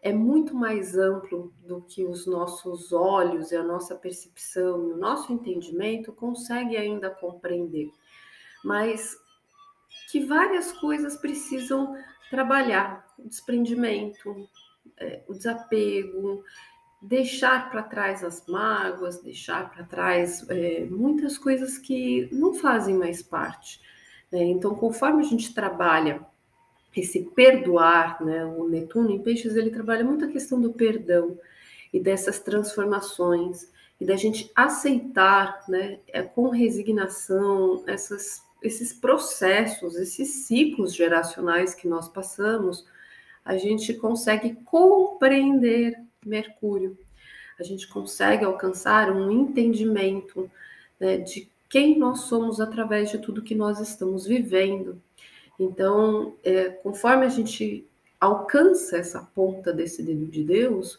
É 0.00 0.12
muito 0.12 0.54
mais 0.54 0.96
amplo 0.96 1.52
do 1.66 1.82
que 1.82 2.04
os 2.04 2.28
nossos 2.28 2.92
olhos 2.92 3.50
e 3.50 3.56
a 3.56 3.62
nossa 3.64 3.96
percepção 3.96 4.88
e 4.88 4.92
o 4.92 4.96
nosso 4.96 5.32
entendimento 5.32 6.12
consegue 6.12 6.76
ainda 6.76 7.10
compreender. 7.10 7.90
Mas 8.62 9.23
que 10.10 10.20
várias 10.20 10.72
coisas 10.72 11.16
precisam 11.16 11.96
trabalhar, 12.30 13.04
o 13.18 13.28
desprendimento, 13.28 14.48
é, 14.96 15.22
o 15.28 15.34
desapego, 15.34 16.42
deixar 17.00 17.70
para 17.70 17.82
trás 17.82 18.24
as 18.24 18.46
mágoas, 18.46 19.22
deixar 19.22 19.70
para 19.70 19.84
trás 19.84 20.48
é, 20.48 20.86
muitas 20.90 21.36
coisas 21.36 21.76
que 21.76 22.28
não 22.32 22.54
fazem 22.54 22.96
mais 22.96 23.22
parte. 23.22 23.80
Né? 24.32 24.42
Então, 24.44 24.74
conforme 24.74 25.22
a 25.22 25.26
gente 25.26 25.54
trabalha 25.54 26.24
esse 26.96 27.20
perdoar, 27.34 28.22
né? 28.24 28.44
o 28.44 28.68
Netuno 28.68 29.10
em 29.10 29.22
Peixes 29.22 29.56
ele 29.56 29.70
trabalha 29.70 30.04
muito 30.04 30.24
a 30.24 30.28
questão 30.28 30.60
do 30.60 30.72
perdão 30.72 31.38
e 31.92 32.00
dessas 32.00 32.38
transformações 32.38 33.68
e 34.00 34.04
da 34.04 34.16
gente 34.16 34.50
aceitar, 34.54 35.64
né, 35.68 36.00
é, 36.08 36.22
com 36.22 36.48
resignação 36.48 37.84
essas, 37.86 38.42
esses 38.64 38.92
processos, 38.92 39.96
esses 39.96 40.46
ciclos 40.46 40.94
geracionais 40.94 41.74
que 41.74 41.86
nós 41.86 42.08
passamos, 42.08 42.86
a 43.44 43.56
gente 43.56 43.92
consegue 43.94 44.54
compreender 44.64 46.00
Mercúrio. 46.24 46.96
A 47.60 47.62
gente 47.62 47.86
consegue 47.86 48.44
alcançar 48.44 49.12
um 49.12 49.30
entendimento 49.30 50.50
né, 50.98 51.18
de 51.18 51.48
quem 51.68 51.98
nós 51.98 52.20
somos 52.22 52.60
através 52.60 53.10
de 53.10 53.18
tudo 53.18 53.42
que 53.42 53.54
nós 53.54 53.78
estamos 53.80 54.26
vivendo. 54.26 55.00
Então, 55.58 56.34
é, 56.42 56.70
conforme 56.70 57.26
a 57.26 57.28
gente 57.28 57.86
alcança 58.18 58.96
essa 58.96 59.20
ponta 59.20 59.72
desse 59.72 60.02
dedo 60.02 60.26
de 60.26 60.42
Deus, 60.42 60.98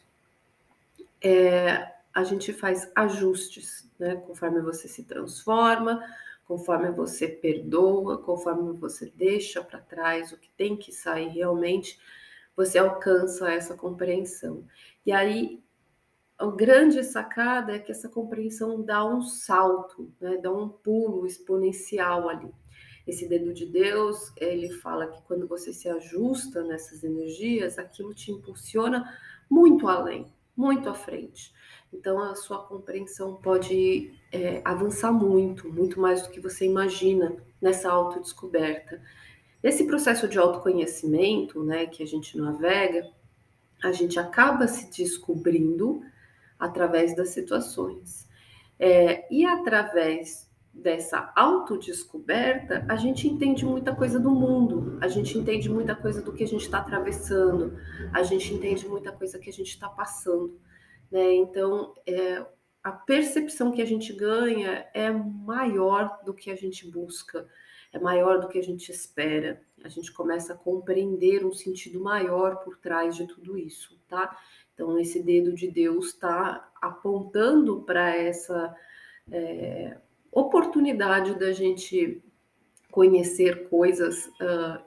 é, 1.22 1.91
a 2.13 2.24
gente 2.24 2.53
faz 2.53 2.89
ajustes, 2.95 3.89
né? 4.00 4.15
Conforme 4.27 4.62
você 4.62 4.88
se 4.88 5.03
transforma, 5.03 6.01
conforme 6.45 6.91
você 6.91 7.27
perdoa, 7.27 8.19
conforme 8.19 8.77
você 8.77 9.11
deixa 9.15 9.63
para 9.63 9.79
trás 9.79 10.31
o 10.31 10.37
que 10.37 10.49
tem 10.51 10.77
que 10.77 10.91
sair 10.91 11.29
realmente, 11.29 11.99
você 12.55 12.77
alcança 12.77 13.51
essa 13.51 13.75
compreensão. 13.75 14.65
E 15.05 15.11
aí, 15.11 15.61
a 16.37 16.47
grande 16.47 17.03
sacada 17.03 17.73
é 17.75 17.79
que 17.79 17.91
essa 17.91 18.07
compreensão 18.07 18.81
dá 18.81 19.05
um 19.05 19.21
salto, 19.21 20.13
né? 20.19 20.37
dá 20.37 20.51
um 20.51 20.69
pulo 20.69 21.25
exponencial 21.25 22.29
ali. 22.29 22.51
Esse 23.07 23.27
dedo 23.27 23.53
de 23.53 23.65
Deus, 23.65 24.33
ele 24.37 24.69
fala 24.69 25.07
que 25.07 25.21
quando 25.23 25.47
você 25.47 25.71
se 25.71 25.87
ajusta 25.87 26.63
nessas 26.63 27.03
energias, 27.03 27.77
aquilo 27.77 28.13
te 28.13 28.31
impulsiona 28.31 29.05
muito 29.49 29.87
além, 29.87 30.25
muito 30.57 30.89
à 30.89 30.93
frente. 30.93 31.53
Então, 31.94 32.20
a 32.20 32.36
sua 32.36 32.60
compreensão 32.60 33.36
pode 33.36 34.13
é, 34.32 34.62
avançar 34.65 35.12
muito, 35.12 35.72
muito 35.72 36.00
mais 36.00 36.22
do 36.22 36.30
que 36.30 36.39
você 36.39 36.65
imagina 36.65 37.36
nessa 37.62 37.89
autodescoberta. 37.89 39.01
Nesse 39.63 39.86
processo 39.86 40.27
de 40.27 40.38
autoconhecimento, 40.38 41.63
né, 41.63 41.86
que 41.86 42.04
a 42.04 42.06
gente 42.06 42.38
navega, 42.38 43.10
a 43.84 43.92
gente 43.92 44.20
acaba 44.20 44.68
se 44.68 44.92
descobrindo 44.92 46.01
através 46.60 47.15
das 47.15 47.30
situações. 47.30 48.27
É, 48.80 49.25
e 49.34 49.46
através 49.46 50.50
dessa 50.74 51.32
autodescoberta, 51.36 52.86
a 52.89 52.98
gente 52.98 53.27
entende 53.27 53.65
muita 53.65 53.96
coisa 53.96 54.20
do 54.20 54.30
mundo, 54.30 54.98
a 55.01 55.08
gente 55.08 55.38
entende 55.38 55.70
muita 55.70 55.96
coisa 55.96 56.22
do 56.22 56.34
que 56.34 56.44
a 56.44 56.48
gente 56.48 56.65
está 56.65 56.80
atravessando, 56.80 57.77
a 58.12 58.22
gente 58.24 58.54
entende 58.54 58.86
muita 58.86 59.12
coisa 59.12 59.39
que 59.39 59.50
a 59.50 59.54
gente 59.54 59.70
está 59.70 59.88
passando. 59.88 60.60
Né? 61.15 61.34
Então, 61.36 61.93
é, 62.05 62.45
a 62.84 62.91
percepção 62.91 63.72
que 63.72 63.81
a 63.81 63.86
gente 63.86 64.12
ganha 64.12 64.86
é 64.93 65.10
maior 65.10 66.19
do 66.25 66.34
que 66.34 66.51
a 66.51 66.57
gente 66.57 66.91
busca 66.91 67.48
é 67.93 67.98
maior 67.98 68.41
do 68.41 68.50
que 68.50 68.60
a 68.60 68.62
gente 68.62 68.91
espera. 68.91 69.62
A 69.81 69.88
gente 69.88 70.12
começa 70.12 70.51
a 70.51 70.57
compreender 70.57 71.45
um 71.45 71.53
sentido 71.53 72.01
maior 72.01 72.57
por 72.57 72.77
trás 72.79 73.15
de 73.15 73.25
tudo 73.27 73.57
isso, 73.57 73.98
tá? 74.10 74.38
Então, 74.74 75.00
esse 75.00 75.24
dedo 75.24 75.53
de 75.53 75.72
Deus 75.72 76.07
está 76.07 76.69
apontando 76.81 77.84
para 77.84 78.13
essa 78.13 78.75
é, 79.31 79.98
oportunidade 80.29 81.39
da 81.39 81.53
gente 81.53 82.22
conhecer 82.91 83.69
coisas, 83.69 84.25
uh, 84.41 84.84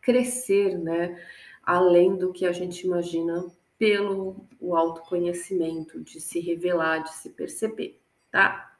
crescer, 0.00 0.78
né? 0.78 1.22
Além 1.62 2.16
do 2.16 2.32
que 2.32 2.46
a 2.46 2.52
gente 2.52 2.86
imagina 2.86 3.44
pelo 3.78 4.48
o 4.60 4.76
autoconhecimento, 4.76 6.00
de 6.00 6.20
se 6.20 6.38
revelar, 6.38 7.02
de 7.02 7.14
se 7.14 7.30
perceber, 7.30 8.00
tá? 8.30 8.76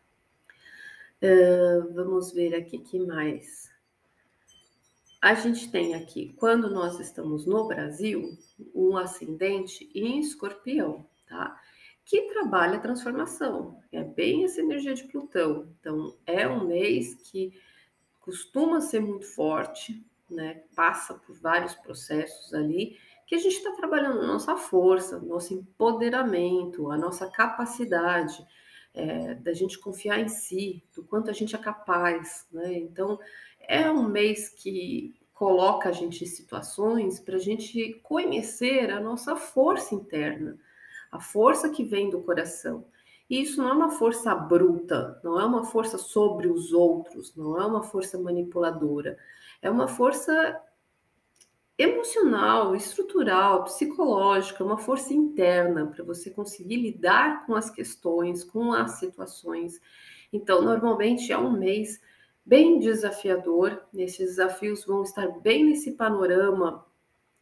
Uh, 1.22 1.92
vamos 1.94 2.32
ver 2.32 2.54
aqui 2.54 2.78
que 2.78 2.98
mais. 2.98 3.70
A 5.20 5.34
gente 5.34 5.70
tem 5.70 5.94
aqui, 5.94 6.32
quando 6.38 6.70
nós 6.70 6.98
estamos 6.98 7.44
no 7.44 7.66
Brasil, 7.66 8.38
um 8.74 8.96
ascendente 8.96 9.90
em 9.94 10.18
escorpião, 10.18 11.06
tá? 11.26 11.60
Que 12.06 12.22
trabalha 12.22 12.76
a 12.76 12.80
transformação. 12.80 13.78
É 13.92 14.02
bem 14.02 14.44
essa 14.44 14.60
energia 14.60 14.94
de 14.94 15.04
Plutão. 15.04 15.74
Então, 15.78 16.16
é 16.26 16.48
um 16.48 16.66
mês 16.66 17.14
que 17.14 17.52
costuma 18.18 18.80
ser 18.80 19.00
muito 19.00 19.26
forte, 19.26 20.02
né? 20.30 20.62
Passa 20.74 21.14
por 21.14 21.34
vários 21.38 21.74
processos 21.74 22.54
ali, 22.54 22.96
que 23.30 23.36
a 23.36 23.38
gente 23.38 23.58
está 23.58 23.70
trabalhando 23.70 24.26
nossa 24.26 24.56
força, 24.56 25.20
nosso 25.20 25.54
empoderamento, 25.54 26.90
a 26.90 26.98
nossa 26.98 27.30
capacidade 27.30 28.44
é, 28.92 29.34
da 29.34 29.52
gente 29.52 29.78
confiar 29.78 30.18
em 30.18 30.26
si, 30.26 30.82
do 30.92 31.04
quanto 31.04 31.30
a 31.30 31.32
gente 31.32 31.54
é 31.54 31.58
capaz, 31.58 32.48
né? 32.50 32.76
Então, 32.76 33.20
é 33.60 33.88
um 33.88 34.08
mês 34.08 34.48
que 34.48 35.14
coloca 35.32 35.90
a 35.90 35.92
gente 35.92 36.24
em 36.24 36.26
situações 36.26 37.20
para 37.20 37.36
a 37.36 37.38
gente 37.38 38.00
conhecer 38.02 38.90
a 38.90 38.98
nossa 38.98 39.36
força 39.36 39.94
interna, 39.94 40.58
a 41.12 41.20
força 41.20 41.70
que 41.70 41.84
vem 41.84 42.10
do 42.10 42.22
coração. 42.22 42.84
E 43.30 43.40
isso 43.40 43.62
não 43.62 43.68
é 43.68 43.72
uma 43.72 43.90
força 43.90 44.34
bruta, 44.34 45.20
não 45.22 45.38
é 45.38 45.44
uma 45.44 45.62
força 45.62 45.98
sobre 45.98 46.48
os 46.48 46.72
outros, 46.72 47.36
não 47.36 47.56
é 47.56 47.64
uma 47.64 47.84
força 47.84 48.18
manipuladora, 48.18 49.16
é 49.62 49.70
uma 49.70 49.86
força 49.86 50.60
emocional, 51.80 52.76
estrutural, 52.76 53.64
psicológica, 53.64 54.62
uma 54.62 54.76
força 54.76 55.14
interna 55.14 55.86
para 55.86 56.04
você 56.04 56.30
conseguir 56.30 56.76
lidar 56.76 57.46
com 57.46 57.54
as 57.54 57.70
questões, 57.70 58.44
com 58.44 58.72
as 58.72 58.98
situações. 58.98 59.80
Então, 60.30 60.60
normalmente 60.60 61.32
é 61.32 61.38
um 61.38 61.50
mês 61.50 61.98
bem 62.44 62.78
desafiador. 62.78 63.82
Esses 63.94 64.30
desafios 64.30 64.84
vão 64.84 65.02
estar 65.02 65.26
bem 65.40 65.64
nesse 65.64 65.92
panorama 65.92 66.84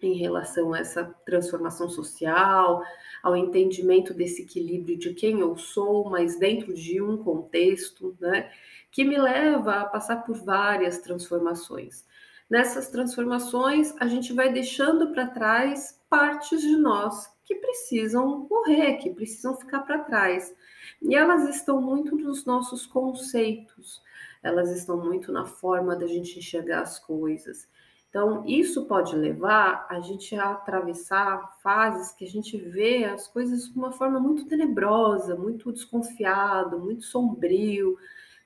em 0.00 0.14
relação 0.14 0.73
a 0.73 0.78
essa 0.78 1.04
transformação 1.26 1.90
social, 1.90 2.80
ao 3.21 3.37
entendimento 3.37 4.14
desse 4.14 4.42
equilíbrio 4.42 4.97
de 4.97 5.12
quem 5.14 5.40
eu 5.40 5.57
sou, 5.57 6.09
mas 6.09 6.38
dentro 6.38 6.73
de 6.73 7.02
um 7.02 7.16
contexto, 7.16 8.16
né, 8.21 8.52
que 8.92 9.02
me 9.02 9.18
leva 9.18 9.80
a 9.80 9.85
passar 9.85 10.25
por 10.25 10.37
várias 10.37 10.99
transformações. 10.99 12.07
Nessas 12.50 12.88
transformações, 12.88 13.95
a 14.00 14.07
gente 14.07 14.33
vai 14.33 14.50
deixando 14.50 15.12
para 15.12 15.26
trás 15.26 16.00
partes 16.09 16.62
de 16.62 16.76
nós 16.76 17.31
que 17.45 17.55
precisam 17.57 18.47
morrer, 18.50 18.97
que 18.97 19.11
precisam 19.11 19.55
ficar 19.55 19.81
para 19.81 19.99
trás. 19.99 20.55
E 21.02 21.14
elas 21.14 21.47
estão 21.55 21.81
muito 21.83 22.17
nos 22.17 22.47
nossos 22.47 22.87
conceitos, 22.87 24.02
elas 24.43 24.71
estão 24.71 24.97
muito 24.97 25.31
na 25.31 25.45
forma 25.45 25.95
da 25.95 26.07
gente 26.07 26.38
enxergar 26.38 26.81
as 26.81 26.99
coisas. 26.99 27.69
Então, 28.09 28.43
isso 28.47 28.87
pode 28.87 29.14
levar 29.14 29.87
a 29.90 30.00
gente 30.00 30.35
a 30.35 30.52
atravessar 30.52 31.59
fases 31.62 32.12
que 32.12 32.25
a 32.25 32.28
gente 32.28 32.57
vê 32.57 33.05
as 33.05 33.28
coisas 33.28 33.69
de 33.71 33.78
uma 33.78 33.93
forma 33.93 34.19
muito 34.19 34.47
tenebrosa, 34.47 35.37
muito 35.37 35.71
desconfiado, 35.71 36.78
muito 36.78 37.02
sombrio, 37.05 37.99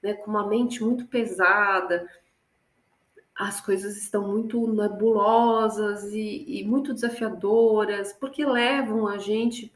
né, 0.03 0.15
com 0.15 0.33
uma 0.33 0.49
mente 0.49 0.83
muito 0.83 1.07
pesada 1.07 2.05
as 3.43 3.61
coisas 3.61 3.97
estão 3.97 4.29
muito 4.29 4.67
nebulosas 4.73 6.13
e, 6.13 6.45
e 6.61 6.65
muito 6.65 6.95
desafiadoras, 6.95 8.13
porque 8.13 8.45
levam 8.45 9.07
a 9.07 9.19
gente 9.19 9.73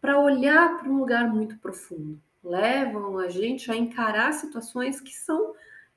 para 0.00 0.18
olhar 0.18 0.78
para 0.78 0.90
um 0.90 0.98
lugar 0.98 1.32
muito 1.32 1.58
profundo, 1.58 2.20
levam 2.42 3.18
a 3.18 3.28
gente 3.28 3.70
a 3.70 3.76
encarar 3.76 4.32
situações 4.32 5.00
que 5.00 5.12
são 5.14 5.54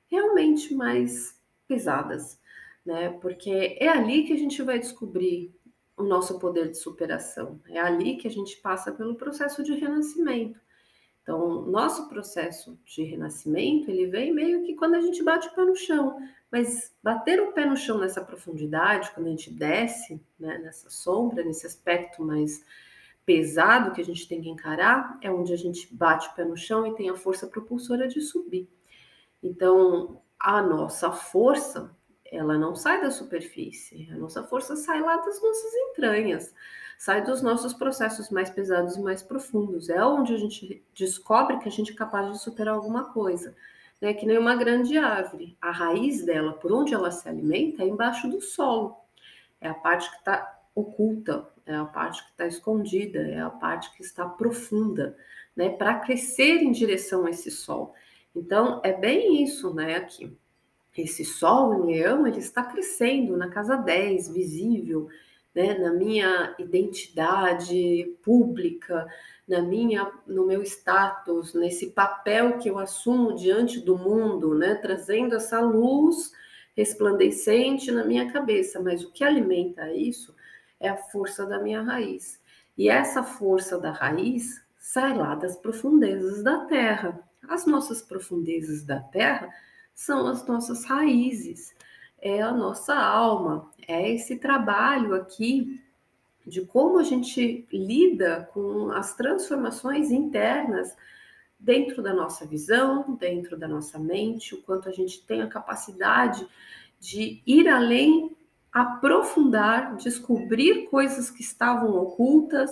realmente 0.08 0.74
mais 0.74 1.40
pesadas, 1.66 2.38
né? 2.84 3.10
Porque 3.20 3.76
é 3.80 3.88
ali 3.88 4.24
que 4.24 4.32
a 4.32 4.38
gente 4.38 4.62
vai 4.62 4.78
descobrir 4.78 5.52
o 5.96 6.04
nosso 6.04 6.38
poder 6.38 6.70
de 6.70 6.78
superação, 6.78 7.60
é 7.68 7.80
ali 7.80 8.16
que 8.16 8.28
a 8.28 8.30
gente 8.30 8.58
passa 8.58 8.92
pelo 8.92 9.16
processo 9.16 9.62
de 9.62 9.74
renascimento. 9.74 10.60
Então, 11.26 11.62
nosso 11.62 12.08
processo 12.08 12.78
de 12.84 13.02
renascimento, 13.02 13.90
ele 13.90 14.06
vem 14.06 14.32
meio 14.32 14.62
que 14.62 14.76
quando 14.76 14.94
a 14.94 15.00
gente 15.00 15.24
bate 15.24 15.48
o 15.48 15.54
pé 15.56 15.64
no 15.64 15.74
chão, 15.74 16.22
mas 16.52 16.94
bater 17.02 17.40
o 17.40 17.50
pé 17.50 17.66
no 17.66 17.76
chão 17.76 17.98
nessa 17.98 18.24
profundidade, 18.24 19.10
quando 19.10 19.26
a 19.26 19.30
gente 19.30 19.50
desce 19.50 20.22
né, 20.38 20.56
nessa 20.58 20.88
sombra, 20.88 21.42
nesse 21.42 21.66
aspecto 21.66 22.22
mais 22.22 22.64
pesado 23.24 23.90
que 23.90 24.00
a 24.00 24.04
gente 24.04 24.28
tem 24.28 24.40
que 24.40 24.48
encarar, 24.48 25.18
é 25.20 25.28
onde 25.28 25.52
a 25.52 25.56
gente 25.56 25.92
bate 25.92 26.28
o 26.28 26.34
pé 26.34 26.44
no 26.44 26.56
chão 26.56 26.86
e 26.86 26.94
tem 26.94 27.10
a 27.10 27.16
força 27.16 27.48
propulsora 27.48 28.06
de 28.06 28.20
subir. 28.20 28.70
Então, 29.42 30.22
a 30.38 30.62
nossa 30.62 31.10
força, 31.10 31.90
ela 32.30 32.56
não 32.56 32.76
sai 32.76 33.00
da 33.00 33.10
superfície, 33.10 34.08
a 34.12 34.16
nossa 34.16 34.44
força 34.44 34.76
sai 34.76 35.00
lá 35.00 35.16
das 35.16 35.42
nossas 35.42 35.74
entranhas, 35.74 36.54
sai 36.98 37.22
dos 37.22 37.42
nossos 37.42 37.72
processos 37.72 38.30
mais 38.30 38.50
pesados 38.50 38.96
e 38.96 39.00
mais 39.00 39.22
profundos. 39.22 39.88
É 39.88 40.04
onde 40.04 40.34
a 40.34 40.38
gente 40.38 40.84
descobre 40.94 41.58
que 41.58 41.68
a 41.68 41.72
gente 41.72 41.92
é 41.92 41.96
capaz 41.96 42.30
de 42.32 42.42
superar 42.42 42.74
alguma 42.74 43.04
coisa 43.12 43.54
né, 44.00 44.12
que 44.14 44.26
nem 44.26 44.38
uma 44.38 44.56
grande 44.56 44.96
árvore. 44.98 45.56
A 45.60 45.70
raiz 45.70 46.24
dela, 46.24 46.52
por 46.52 46.72
onde 46.72 46.94
ela 46.94 47.10
se 47.10 47.28
alimenta, 47.28 47.82
é 47.82 47.86
embaixo 47.86 48.28
do 48.28 48.40
solo. 48.40 48.96
É 49.60 49.68
a 49.68 49.74
parte 49.74 50.10
que 50.10 50.16
está 50.16 50.60
oculta, 50.74 51.48
é 51.64 51.74
a 51.74 51.84
parte 51.84 52.22
que 52.22 52.30
está 52.30 52.46
escondida, 52.46 53.20
é 53.20 53.40
a 53.40 53.50
parte 53.50 53.94
que 53.96 54.02
está 54.02 54.28
profunda, 54.28 55.16
né, 55.54 55.70
para 55.70 55.98
crescer 56.00 56.62
em 56.62 56.70
direção 56.70 57.26
a 57.26 57.30
esse 57.30 57.50
sol. 57.50 57.94
Então, 58.34 58.80
é 58.84 58.92
bem 58.92 59.42
isso, 59.42 59.72
né, 59.72 59.96
aqui. 59.96 60.36
Esse 60.96 61.24
sol 61.24 61.74
em 61.74 61.94
leão, 61.94 62.26
ele 62.26 62.38
está 62.38 62.62
crescendo 62.62 63.36
na 63.36 63.48
casa 63.48 63.76
10, 63.76 64.28
visível, 64.28 65.08
né, 65.56 65.72
na 65.78 65.90
minha 65.90 66.54
identidade 66.58 68.14
pública, 68.22 69.08
na 69.48 69.62
minha, 69.62 70.12
no 70.26 70.46
meu 70.46 70.62
status, 70.62 71.54
nesse 71.54 71.92
papel 71.92 72.58
que 72.58 72.68
eu 72.68 72.78
assumo 72.78 73.34
diante 73.34 73.80
do 73.80 73.96
mundo, 73.96 74.54
né, 74.54 74.74
trazendo 74.74 75.34
essa 75.34 75.58
luz 75.58 76.30
resplandecente 76.76 77.90
na 77.90 78.04
minha 78.04 78.30
cabeça. 78.30 78.78
Mas 78.82 79.02
o 79.02 79.10
que 79.10 79.24
alimenta 79.24 79.90
isso 79.90 80.36
é 80.78 80.90
a 80.90 80.96
força 80.98 81.46
da 81.46 81.58
minha 81.58 81.80
raiz. 81.80 82.38
E 82.76 82.90
essa 82.90 83.22
força 83.22 83.78
da 83.78 83.92
raiz 83.92 84.62
sai 84.78 85.16
lá 85.16 85.34
das 85.34 85.56
profundezas 85.56 86.42
da 86.42 86.66
terra. 86.66 87.18
As 87.48 87.64
nossas 87.64 88.02
profundezas 88.02 88.84
da 88.84 89.00
terra 89.00 89.48
são 89.94 90.26
as 90.26 90.46
nossas 90.46 90.84
raízes, 90.84 91.74
é 92.20 92.40
a 92.40 92.52
nossa 92.52 92.94
alma, 92.94 93.70
é 93.86 94.10
esse 94.10 94.36
trabalho 94.36 95.14
aqui 95.14 95.80
de 96.46 96.64
como 96.64 96.98
a 96.98 97.02
gente 97.02 97.66
lida 97.72 98.48
com 98.52 98.90
as 98.92 99.14
transformações 99.14 100.10
internas 100.10 100.96
dentro 101.58 102.02
da 102.02 102.12
nossa 102.12 102.46
visão, 102.46 103.16
dentro 103.18 103.56
da 103.56 103.66
nossa 103.66 103.98
mente, 103.98 104.54
o 104.54 104.62
quanto 104.62 104.88
a 104.88 104.92
gente 104.92 105.24
tem 105.26 105.42
a 105.42 105.48
capacidade 105.48 106.46
de 107.00 107.42
ir 107.46 107.68
além, 107.68 108.36
aprofundar, 108.72 109.96
descobrir 109.96 110.86
coisas 110.88 111.30
que 111.30 111.42
estavam 111.42 111.96
ocultas 111.96 112.70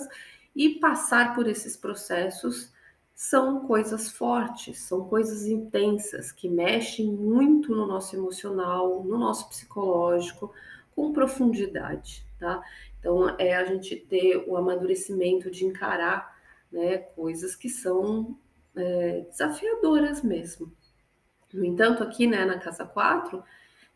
e 0.55 0.69
passar 0.75 1.35
por 1.35 1.47
esses 1.47 1.75
processos 1.75 2.71
são 3.15 3.65
coisas 3.65 4.11
fortes, 4.11 4.79
são 4.79 5.07
coisas 5.07 5.47
intensas 5.47 6.33
que 6.33 6.49
mexem 6.49 7.07
muito 7.07 7.73
no 7.73 7.87
nosso 7.87 8.13
emocional, 8.13 9.01
no 9.05 9.17
nosso 9.17 9.47
psicológico, 9.47 10.53
com 10.93 11.13
profundidade, 11.13 12.25
tá? 12.37 12.61
Então, 12.99 13.29
é 13.39 13.55
a 13.55 13.63
gente 13.63 13.95
ter 13.95 14.43
o 14.45 14.57
amadurecimento 14.57 15.49
de 15.49 15.63
encarar 15.65 16.35
né, 16.69 16.97
coisas 16.97 17.55
que 17.55 17.69
são 17.69 18.37
é, 18.75 19.21
desafiadoras 19.29 20.21
mesmo. 20.21 20.69
No 21.53 21.63
entanto, 21.63 22.03
aqui 22.03 22.27
né, 22.27 22.43
na 22.43 22.59
casa 22.59 22.83
4, 22.83 23.41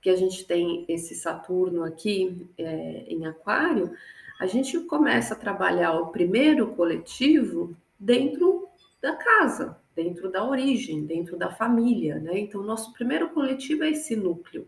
que 0.01 0.09
a 0.09 0.15
gente 0.15 0.45
tem 0.45 0.85
esse 0.87 1.13
Saturno 1.13 1.83
aqui 1.83 2.47
é, 2.57 3.03
em 3.07 3.25
Aquário, 3.25 3.91
a 4.39 4.45
gente 4.45 4.79
começa 4.81 5.33
a 5.33 5.37
trabalhar 5.37 5.99
o 5.99 6.07
primeiro 6.07 6.73
coletivo 6.73 7.75
dentro 7.99 8.68
da 9.01 9.15
casa, 9.15 9.77
dentro 9.95 10.29
da 10.31 10.47
origem, 10.47 11.05
dentro 11.05 11.37
da 11.37 11.49
família, 11.51 12.19
né? 12.19 12.39
Então, 12.39 12.61
nosso 12.61 12.93
primeiro 12.93 13.29
coletivo 13.29 13.83
é 13.83 13.91
esse 13.91 14.15
núcleo, 14.15 14.67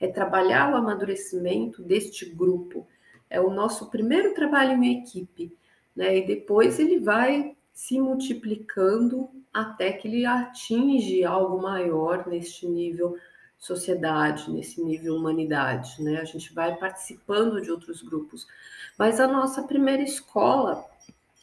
é 0.00 0.08
trabalhar 0.08 0.72
o 0.72 0.76
amadurecimento 0.76 1.82
deste 1.82 2.26
grupo 2.26 2.86
é 3.30 3.40
o 3.40 3.50
nosso 3.50 3.90
primeiro 3.90 4.34
trabalho 4.34 4.82
em 4.82 5.02
equipe, 5.02 5.54
né? 5.94 6.18
E 6.18 6.26
depois 6.26 6.78
ele 6.78 6.98
vai 6.98 7.56
se 7.72 8.00
multiplicando 8.00 9.28
até 9.52 9.92
que 9.92 10.08
ele 10.08 10.26
atinge 10.26 11.24
algo 11.24 11.60
maior 11.60 12.26
neste 12.26 12.66
nível 12.66 13.16
sociedade, 13.58 14.50
nesse 14.50 14.82
nível 14.82 15.16
humanidade, 15.16 16.02
né? 16.02 16.20
A 16.20 16.24
gente 16.24 16.54
vai 16.54 16.76
participando 16.76 17.60
de 17.60 17.70
outros 17.70 18.02
grupos, 18.02 18.46
mas 18.98 19.20
a 19.20 19.26
nossa 19.26 19.62
primeira 19.62 20.02
escola 20.02 20.84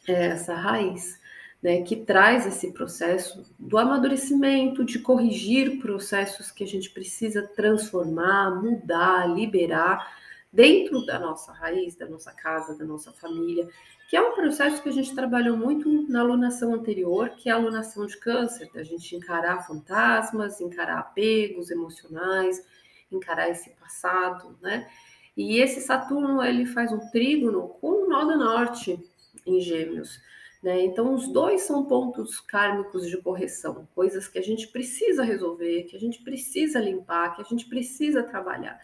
é 0.08 0.26
essa 0.26 0.54
raiz, 0.54 1.20
né, 1.66 1.82
que 1.82 1.96
traz 1.96 2.46
esse 2.46 2.70
processo 2.70 3.42
do 3.58 3.76
amadurecimento, 3.76 4.84
de 4.84 5.00
corrigir 5.00 5.80
processos 5.80 6.52
que 6.52 6.62
a 6.62 6.66
gente 6.66 6.88
precisa 6.90 7.42
transformar, 7.42 8.54
mudar, 8.62 9.26
liberar 9.26 10.16
dentro 10.52 11.04
da 11.04 11.18
nossa 11.18 11.52
raiz, 11.52 11.96
da 11.96 12.08
nossa 12.08 12.32
casa, 12.32 12.78
da 12.78 12.84
nossa 12.84 13.10
família, 13.10 13.68
que 14.08 14.16
é 14.16 14.22
um 14.22 14.32
processo 14.36 14.80
que 14.80 14.88
a 14.88 14.92
gente 14.92 15.12
trabalhou 15.12 15.56
muito 15.56 15.90
na 16.08 16.20
alunação 16.20 16.72
anterior, 16.72 17.30
que 17.30 17.48
é 17.48 17.52
a 17.52 17.56
alunação 17.56 18.06
de 18.06 18.16
câncer, 18.16 18.70
da 18.72 18.84
gente 18.84 19.16
encarar 19.16 19.66
fantasmas, 19.66 20.60
encarar 20.60 21.00
apegos 21.00 21.72
emocionais, 21.72 22.64
encarar 23.10 23.50
esse 23.50 23.70
passado, 23.70 24.56
né? 24.62 24.88
E 25.36 25.58
esse 25.58 25.80
Saturno, 25.80 26.44
ele 26.44 26.64
faz 26.64 26.92
um 26.92 27.10
trígono 27.10 27.70
com 27.80 28.04
o 28.04 28.08
nó 28.08 28.24
do 28.24 28.38
norte 28.38 29.04
em 29.44 29.60
Gêmeos, 29.60 30.24
Né? 30.66 30.84
Então, 30.84 31.14
os 31.14 31.28
dois 31.28 31.60
são 31.62 31.84
pontos 31.84 32.40
kármicos 32.40 33.08
de 33.08 33.16
correção, 33.18 33.86
coisas 33.94 34.26
que 34.26 34.36
a 34.36 34.42
gente 34.42 34.66
precisa 34.66 35.22
resolver, 35.22 35.84
que 35.84 35.94
a 35.94 36.00
gente 36.00 36.24
precisa 36.24 36.80
limpar, 36.80 37.36
que 37.36 37.40
a 37.40 37.44
gente 37.44 37.68
precisa 37.68 38.20
trabalhar. 38.24 38.76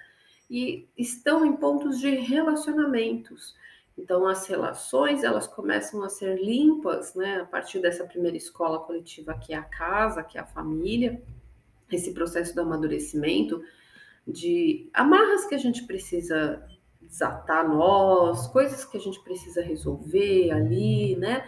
E 0.49 0.89
estão 0.97 1.45
em 1.45 1.57
pontos 1.57 1.99
de 1.99 2.09
relacionamentos. 2.11 3.57
Então, 3.99 4.29
as 4.29 4.47
relações 4.47 5.25
elas 5.25 5.49
começam 5.49 6.05
a 6.05 6.09
ser 6.09 6.41
limpas, 6.41 7.17
né, 7.17 7.41
a 7.41 7.47
partir 7.47 7.81
dessa 7.81 8.05
primeira 8.05 8.37
escola 8.37 8.79
coletiva 8.79 9.35
que 9.35 9.53
é 9.53 9.57
a 9.57 9.65
casa, 9.65 10.23
que 10.23 10.39
é 10.39 10.41
a 10.41 10.47
família, 10.47 11.21
esse 11.91 12.15
processo 12.15 12.55
do 12.55 12.61
amadurecimento, 12.61 13.61
de 14.25 14.89
amarras 14.95 15.47
que 15.47 15.55
a 15.57 15.59
gente 15.59 15.83
precisa 15.83 16.65
desatar 17.01 17.69
nós, 17.69 18.47
coisas 18.47 18.85
que 18.85 18.97
a 18.97 19.01
gente 19.01 19.19
precisa 19.25 19.61
resolver 19.61 20.53
ali, 20.53 21.17
né? 21.17 21.45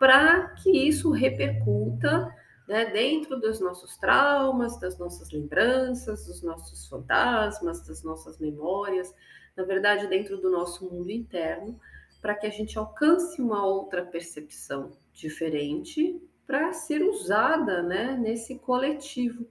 Para 0.00 0.48
que 0.54 0.70
isso 0.70 1.10
repercuta 1.10 2.34
né, 2.66 2.86
dentro 2.86 3.38
dos 3.38 3.60
nossos 3.60 3.98
traumas, 3.98 4.80
das 4.80 4.98
nossas 4.98 5.30
lembranças, 5.30 6.26
dos 6.26 6.42
nossos 6.42 6.88
fantasmas, 6.88 7.86
das 7.86 8.02
nossas 8.02 8.38
memórias, 8.38 9.14
na 9.54 9.62
verdade, 9.62 10.06
dentro 10.06 10.38
do 10.38 10.50
nosso 10.50 10.90
mundo 10.90 11.10
interno, 11.10 11.78
para 12.22 12.34
que 12.34 12.46
a 12.46 12.50
gente 12.50 12.78
alcance 12.78 13.42
uma 13.42 13.66
outra 13.66 14.02
percepção 14.02 14.90
diferente 15.12 16.18
para 16.46 16.72
ser 16.72 17.02
usada 17.02 17.82
né, 17.82 18.16
nesse 18.18 18.58
coletivo 18.58 19.46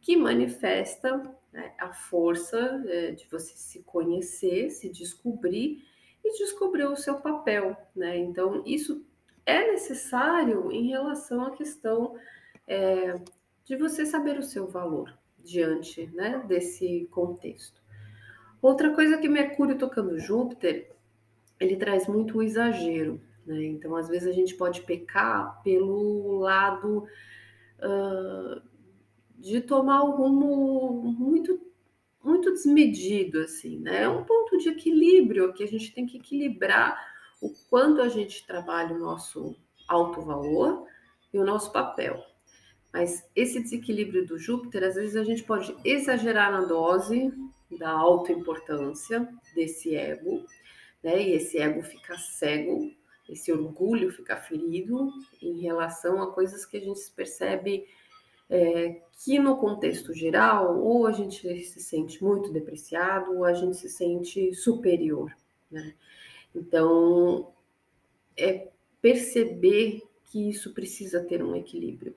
que 0.00 0.16
manifesta 0.16 1.30
né, 1.52 1.74
a 1.78 1.92
força 1.92 2.82
é, 2.86 3.10
de 3.10 3.26
você 3.30 3.54
se 3.54 3.82
conhecer, 3.82 4.70
se 4.70 4.88
descobrir 4.88 5.84
e 6.24 6.38
descobrir 6.38 6.86
o 6.86 6.96
seu 6.96 7.16
papel. 7.16 7.76
Né? 7.94 8.16
Então, 8.16 8.62
isso 8.64 9.04
é 9.50 9.72
necessário 9.72 10.70
em 10.70 10.88
relação 10.88 11.44
à 11.44 11.50
questão 11.50 12.16
é, 12.66 13.20
de 13.64 13.76
você 13.76 14.06
saber 14.06 14.38
o 14.38 14.42
seu 14.42 14.66
valor 14.66 15.12
diante 15.38 16.06
né, 16.14 16.42
desse 16.46 17.08
contexto. 17.10 17.80
Outra 18.62 18.94
coisa 18.94 19.18
que 19.18 19.28
Mercúrio 19.28 19.78
tocando 19.78 20.18
Júpiter, 20.18 20.90
ele 21.58 21.76
traz 21.76 22.06
muito 22.06 22.38
o 22.38 22.42
exagero. 22.42 23.20
Né? 23.46 23.64
Então, 23.64 23.96
às 23.96 24.08
vezes, 24.08 24.28
a 24.28 24.32
gente 24.32 24.54
pode 24.54 24.82
pecar 24.82 25.62
pelo 25.62 26.38
lado 26.38 27.06
uh, 27.78 28.62
de 29.38 29.60
tomar 29.62 30.04
um 30.04 30.10
rumo 30.10 31.02
muito, 31.02 31.60
muito 32.22 32.52
desmedido, 32.52 33.40
assim, 33.40 33.78
né? 33.78 34.02
É 34.02 34.08
um 34.08 34.24
ponto 34.24 34.58
de 34.58 34.68
equilíbrio 34.68 35.54
que 35.54 35.64
a 35.64 35.68
gente 35.68 35.92
tem 35.94 36.04
que 36.04 36.18
equilibrar 36.18 37.09
o 37.40 37.50
quanto 37.68 38.00
a 38.00 38.08
gente 38.08 38.46
trabalha 38.46 38.94
o 38.94 38.98
nosso 38.98 39.56
alto 39.88 40.20
valor 40.20 40.86
e 41.32 41.38
o 41.38 41.44
nosso 41.44 41.72
papel. 41.72 42.22
Mas 42.92 43.24
esse 43.34 43.60
desequilíbrio 43.60 44.26
do 44.26 44.38
Júpiter, 44.38 44.84
às 44.84 44.96
vezes 44.96 45.16
a 45.16 45.24
gente 45.24 45.44
pode 45.44 45.74
exagerar 45.84 46.50
na 46.52 46.62
dose 46.62 47.32
da 47.78 47.90
autoimportância 47.90 49.28
desse 49.54 49.94
ego, 49.94 50.44
né? 51.02 51.22
E 51.22 51.32
esse 51.34 51.58
ego 51.58 51.82
fica 51.82 52.18
cego, 52.18 52.92
esse 53.28 53.52
orgulho 53.52 54.10
fica 54.10 54.36
ferido 54.36 55.12
em 55.40 55.60
relação 55.60 56.20
a 56.20 56.32
coisas 56.32 56.66
que 56.66 56.76
a 56.76 56.80
gente 56.80 57.00
percebe 57.12 57.86
é, 58.48 59.00
que 59.24 59.38
no 59.38 59.56
contexto 59.56 60.12
geral, 60.12 60.80
ou 60.80 61.06
a 61.06 61.12
gente 61.12 61.62
se 61.62 61.80
sente 61.80 62.22
muito 62.22 62.52
depreciado, 62.52 63.36
ou 63.36 63.44
a 63.44 63.52
gente 63.52 63.76
se 63.76 63.88
sente 63.88 64.52
superior, 64.52 65.32
né? 65.70 65.94
Então, 66.54 67.52
é 68.36 68.68
perceber 69.00 70.02
que 70.24 70.48
isso 70.48 70.72
precisa 70.72 71.22
ter 71.22 71.42
um 71.42 71.56
equilíbrio, 71.56 72.14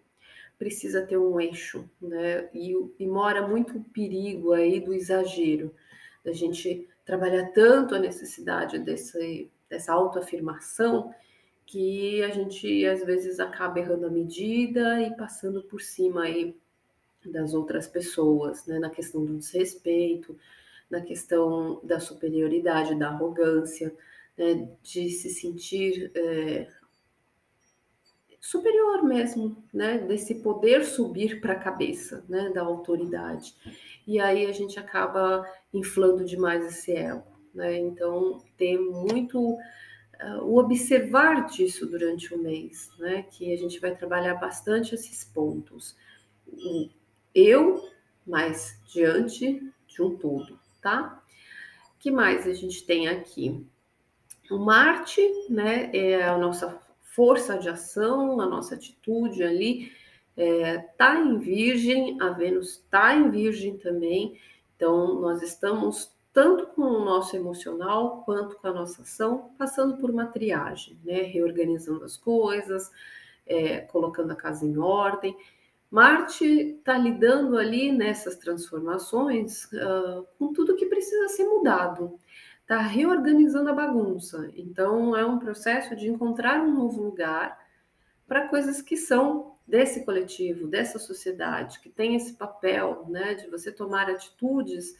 precisa 0.57 1.01
ter 1.01 1.17
um 1.17 1.39
eixo, 1.39 1.89
né? 2.01 2.49
E, 2.53 2.73
e 2.99 3.07
mora 3.07 3.47
muito 3.47 3.77
o 3.77 3.83
perigo 3.83 4.53
aí 4.53 4.79
do 4.79 4.93
exagero, 4.93 5.73
da 6.23 6.31
gente 6.31 6.87
trabalhar 7.05 7.51
tanto 7.51 7.95
a 7.95 7.99
necessidade 7.99 8.79
desse, 8.79 9.49
dessa 9.69 9.91
autoafirmação 9.93 11.13
que 11.65 12.21
a 12.23 12.29
gente 12.29 12.85
às 12.85 13.03
vezes 13.03 13.39
acaba 13.39 13.79
errando 13.79 14.05
a 14.05 14.11
medida 14.11 15.01
e 15.01 15.15
passando 15.15 15.63
por 15.63 15.81
cima 15.81 16.23
aí 16.23 16.55
das 17.25 17.53
outras 17.53 17.87
pessoas, 17.87 18.65
né? 18.65 18.79
Na 18.79 18.89
questão 18.89 19.25
do 19.25 19.37
desrespeito, 19.37 20.37
na 20.89 21.01
questão 21.01 21.79
da 21.83 21.99
superioridade, 21.99 22.95
da 22.95 23.07
arrogância 23.07 23.93
né, 24.37 24.69
de 24.81 25.09
se 25.09 25.29
sentir 25.29 26.11
é, 26.15 26.67
superior 28.39 29.03
mesmo, 29.03 29.63
né, 29.73 29.99
desse 29.99 30.35
poder 30.35 30.83
subir 30.83 31.39
para 31.39 31.53
a 31.53 31.59
cabeça, 31.59 32.25
né, 32.27 32.49
da 32.49 32.61
autoridade. 32.61 33.55
E 34.05 34.19
aí 34.19 34.45
a 34.45 34.51
gente 34.51 34.79
acaba 34.79 35.47
inflando 35.73 36.25
demais 36.25 36.65
esse 36.65 36.91
ego, 36.91 37.23
né? 37.53 37.77
Então 37.77 38.43
tem 38.57 38.77
muito 38.77 39.39
uh, 39.39 40.41
o 40.41 40.57
observar 40.57 41.45
disso 41.45 41.85
durante 41.85 42.33
o 42.33 42.37
mês, 42.37 42.89
né? 42.99 43.23
Que 43.31 43.53
a 43.53 43.57
gente 43.57 43.79
vai 43.79 43.95
trabalhar 43.95 44.33
bastante 44.35 44.93
esses 44.93 45.23
pontos. 45.23 45.95
Eu, 47.33 47.81
mas 48.27 48.77
diante 48.93 49.71
de 49.87 50.01
um 50.01 50.17
todo, 50.17 50.59
tá? 50.81 51.23
que 52.03 52.11
mais 52.11 52.45
a 52.45 52.53
gente 52.53 52.85
tem 52.85 53.07
aqui? 53.07 53.65
Marte, 54.59 55.21
né, 55.49 55.89
é 55.93 56.23
a 56.23 56.37
nossa 56.37 56.79
força 57.01 57.57
de 57.57 57.69
ação, 57.69 58.39
a 58.41 58.45
nossa 58.45 58.75
atitude 58.75 59.43
ali, 59.43 59.91
é, 60.35 60.79
tá 60.97 61.15
em 61.19 61.37
Virgem, 61.37 62.17
a 62.19 62.29
Vênus 62.29 62.83
tá 62.89 63.13
em 63.15 63.29
Virgem 63.29 63.77
também. 63.77 64.39
Então, 64.75 65.19
nós 65.21 65.41
estamos 65.41 66.11
tanto 66.33 66.65
com 66.67 66.81
o 66.81 67.05
nosso 67.05 67.35
emocional 67.35 68.23
quanto 68.25 68.57
com 68.57 68.67
a 68.67 68.73
nossa 68.73 69.03
ação, 69.03 69.51
passando 69.57 69.97
por 69.97 70.09
uma 70.09 70.25
triagem, 70.25 70.99
né? 71.05 71.21
Reorganizando 71.21 72.03
as 72.03 72.17
coisas, 72.17 72.91
é, 73.45 73.81
colocando 73.81 74.31
a 74.31 74.35
casa 74.35 74.65
em 74.65 74.75
ordem. 74.77 75.37
Marte 75.91 76.43
está 76.43 76.97
lidando 76.97 77.55
ali 77.55 77.91
nessas 77.91 78.35
transformações 78.35 79.65
uh, 79.65 80.25
com 80.39 80.51
tudo 80.51 80.75
que 80.75 80.87
precisa 80.87 81.27
ser 81.27 81.45
mudado 81.45 82.19
está 82.63 82.79
reorganizando 82.81 83.69
a 83.69 83.73
bagunça. 83.73 84.49
Então, 84.55 85.15
é 85.15 85.25
um 85.25 85.37
processo 85.37 85.95
de 85.95 86.09
encontrar 86.09 86.61
um 86.61 86.73
novo 86.73 87.01
lugar 87.01 87.57
para 88.27 88.47
coisas 88.47 88.81
que 88.81 88.97
são 88.97 89.57
desse 89.67 90.03
coletivo, 90.03 90.67
dessa 90.67 90.97
sociedade, 90.97 91.79
que 91.79 91.89
tem 91.89 92.15
esse 92.15 92.33
papel 92.33 93.05
né, 93.09 93.33
de 93.35 93.47
você 93.49 93.71
tomar 93.71 94.09
atitudes 94.09 94.95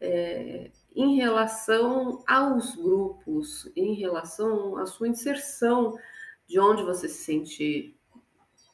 é, 0.00 0.70
em 0.94 1.16
relação 1.16 2.22
aos 2.26 2.74
grupos, 2.74 3.70
em 3.74 3.94
relação 3.94 4.76
à 4.76 4.86
sua 4.86 5.08
inserção, 5.08 5.98
de 6.46 6.60
onde 6.60 6.82
você 6.82 7.08
se 7.08 7.24
sente 7.24 7.98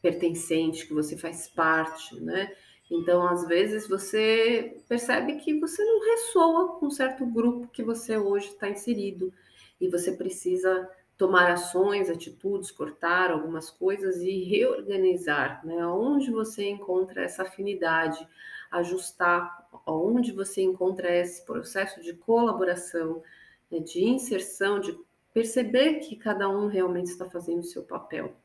pertencente, 0.01 0.87
que 0.87 0.93
você 0.93 1.17
faz 1.17 1.49
parte, 1.49 2.21
né? 2.21 2.53
Então, 2.93 3.27
às 3.27 3.47
vezes, 3.47 3.89
você 3.89 4.77
percebe 4.87 5.37
que 5.37 5.59
você 5.59 5.83
não 5.83 5.99
ressoa 6.01 6.79
com 6.79 6.87
um 6.87 6.91
certo 6.91 7.25
grupo 7.25 7.69
que 7.69 7.83
você 7.83 8.19
hoje 8.19 8.49
está 8.49 8.69
inserido 8.69 9.33
e 9.81 9.89
você 9.89 10.13
precisa 10.13 10.91
tomar 11.17 11.51
ações, 11.51 12.11
atitudes, 12.11 12.71
cortar 12.71 13.31
algumas 13.31 13.71
coisas 13.71 14.17
e 14.17 14.45
reorganizar, 14.45 15.65
né? 15.65 15.87
Onde 15.87 16.31
você 16.31 16.69
encontra 16.69 17.23
essa 17.23 17.45
afinidade, 17.45 18.29
ajustar, 18.71 19.67
onde 19.87 20.31
você 20.31 20.61
encontra 20.61 21.11
esse 21.17 21.47
processo 21.47 22.03
de 22.03 22.13
colaboração, 22.13 23.23
né? 23.71 23.79
de 23.79 24.05
inserção, 24.05 24.79
de 24.79 24.95
perceber 25.33 26.01
que 26.01 26.15
cada 26.15 26.47
um 26.47 26.67
realmente 26.67 27.07
está 27.07 27.25
fazendo 27.25 27.61
o 27.61 27.65
seu 27.65 27.83
papel. 27.85 28.37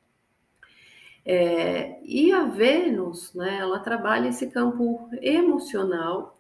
É, 1.29 1.99
e 2.05 2.31
a 2.31 2.45
Vênus, 2.45 3.33
né, 3.33 3.57
ela 3.57 3.79
trabalha 3.79 4.29
esse 4.29 4.47
campo 4.47 5.09
emocional, 5.21 6.39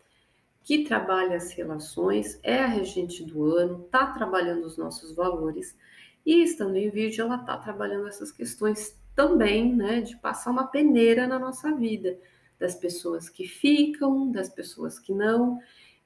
que 0.63 0.85
trabalha 0.85 1.35
as 1.35 1.51
relações, 1.51 2.39
é 2.41 2.59
a 2.59 2.67
regente 2.67 3.21
do 3.25 3.43
ano, 3.43 3.83
está 3.85 4.07
trabalhando 4.13 4.65
os 4.65 4.77
nossos 4.77 5.13
valores, 5.13 5.77
e 6.25 6.41
estando 6.41 6.77
em 6.77 6.89
Virgem, 6.89 7.25
ela 7.25 7.35
está 7.35 7.57
trabalhando 7.57 8.07
essas 8.07 8.31
questões 8.31 8.97
também, 9.13 9.75
né, 9.75 9.99
de 9.99 10.15
passar 10.17 10.51
uma 10.51 10.67
peneira 10.67 11.27
na 11.27 11.37
nossa 11.37 11.75
vida, 11.75 12.17
das 12.57 12.73
pessoas 12.73 13.27
que 13.27 13.45
ficam, 13.45 14.31
das 14.31 14.47
pessoas 14.47 14.97
que 14.97 15.13
não, 15.13 15.59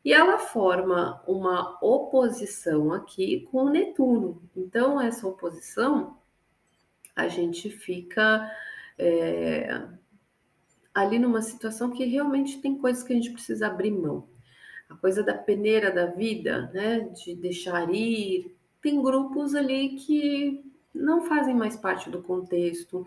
e 0.03 0.11
ela 0.11 0.39
forma 0.39 1.21
uma 1.27 1.77
oposição 1.83 2.91
aqui 2.91 3.47
com 3.51 3.69
Netuno. 3.69 4.41
Então, 4.57 4.99
essa 4.99 5.27
oposição, 5.27 6.17
a 7.15 7.27
gente 7.27 7.69
fica 7.69 8.49
é, 8.97 9.87
ali 10.93 11.19
numa 11.19 11.41
situação 11.41 11.91
que 11.91 12.05
realmente 12.05 12.61
tem 12.61 12.77
coisas 12.77 13.03
que 13.03 13.13
a 13.13 13.15
gente 13.15 13.31
precisa 13.31 13.67
abrir 13.67 13.91
mão. 13.91 14.27
A 14.89 14.95
coisa 14.95 15.23
da 15.23 15.33
peneira 15.33 15.89
da 15.91 16.05
vida, 16.05 16.69
né, 16.73 16.99
de 16.99 17.33
deixar 17.35 17.89
ir. 17.93 18.55
Tem 18.81 19.01
grupos 19.01 19.55
ali 19.55 19.89
que 19.95 20.63
não 20.93 21.21
fazem 21.23 21.55
mais 21.55 21.75
parte 21.75 22.09
do 22.09 22.21
contexto, 22.21 23.05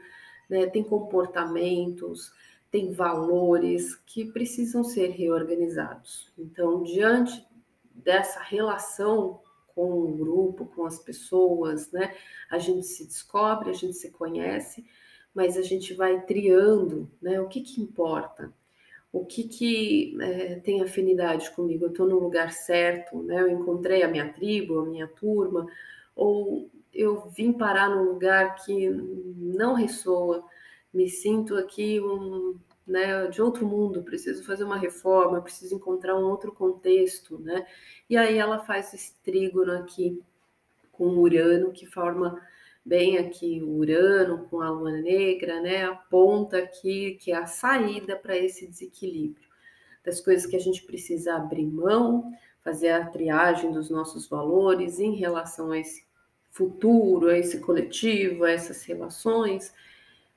né? 0.49 0.67
Tem 0.67 0.83
comportamentos, 0.83 2.33
tem 2.71 2.93
valores 2.93 3.95
que 4.07 4.25
precisam 4.25 4.83
ser 4.83 5.11
reorganizados. 5.11 6.33
Então, 6.39 6.83
diante 6.83 7.47
dessa 7.95 8.41
relação 8.41 9.41
com 9.75 9.91
o 9.91 10.17
grupo, 10.17 10.67
com 10.67 10.85
as 10.87 10.99
pessoas, 10.99 11.91
né? 11.93 12.15
A 12.51 12.59
gente 12.59 12.87
se 12.87 13.05
descobre, 13.05 13.71
a 13.71 13.75
gente 13.75 13.95
se 13.95 14.11
conhece, 14.11 14.85
mas 15.35 15.57
a 15.57 15.63
gente 15.63 15.93
vai 15.95 16.21
triando, 16.23 17.11
né? 17.21 17.41
O 17.41 17.49
que 17.49 17.61
que 17.61 17.81
importa? 17.81 18.53
O 19.13 19.25
que 19.25 19.45
que 19.45 20.17
é, 20.21 20.57
tem 20.57 20.83
afinidade 20.83 21.51
comigo? 21.51 21.85
Eu 21.85 21.91
estou 21.91 22.07
no 22.07 22.19
lugar 22.19 22.53
certo, 22.53 23.23
né? 23.23 23.43
Eu 23.43 23.49
encontrei 23.49 24.03
a 24.03 24.09
minha 24.09 24.33
tribo, 24.33 24.81
a 24.81 24.87
minha 24.87 25.09
turma, 25.09 25.67
ou 26.15 26.71
eu 26.93 27.29
vim 27.31 27.53
parar 27.53 27.91
num 27.91 28.05
lugar 28.05 28.55
que 28.65 28.89
não 28.89 29.75
ressoa, 29.75 30.45
me 30.93 31.09
sinto 31.09 31.57
aqui 31.57 32.01
um, 32.01 32.57
né, 32.87 33.27
de 33.27 33.43
outro 33.43 33.67
mundo, 33.67 34.03
preciso 34.03 34.45
fazer 34.45 34.63
uma 34.63 34.77
reforma, 34.77 35.43
preciso 35.43 35.75
encontrar 35.75 36.17
um 36.17 36.25
outro 36.25 36.53
contexto, 36.53 37.39
né? 37.39 37.67
E 38.09 38.17
aí 38.17 38.39
ela 38.39 38.61
faz 38.61 38.95
esse 38.95 39.15
trígono 39.23 39.73
aqui 39.73 40.23
com 40.93 41.07
Urano, 41.19 41.73
que 41.73 41.87
forma 41.87 42.41
bem 42.85 43.19
aqui 43.19 43.63
o 43.63 43.71
Urano 43.71 44.47
com 44.51 44.61
a 44.61 44.71
Lua 44.71 44.93
Negra, 44.93 45.61
né? 45.61 45.85
A 45.85 45.95
ponta 45.95 46.59
aqui, 46.59 47.19
que 47.21 47.33
é 47.33 47.37
a 47.37 47.47
saída 47.47 48.17
para 48.17 48.37
esse 48.37 48.67
desequilíbrio, 48.67 49.49
das 50.05 50.21
coisas 50.21 50.47
que 50.47 50.57
a 50.57 50.61
gente 50.61 50.83
precisa 50.83 51.35
abrir 51.35 51.67
mão, 51.67 52.33
fazer 52.63 52.91
a 52.91 53.07
triagem 53.07 53.73
dos 53.73 53.89
nossos 53.89 54.29
valores 54.29 54.99
em 54.99 55.15
relação 55.15 55.71
a 55.71 55.79
esse 55.79 56.05
futuro, 56.51 57.29
a 57.29 57.39
esse 57.39 57.59
coletivo, 57.61 58.45
a 58.45 58.51
essas 58.51 58.85
relações, 58.85 59.75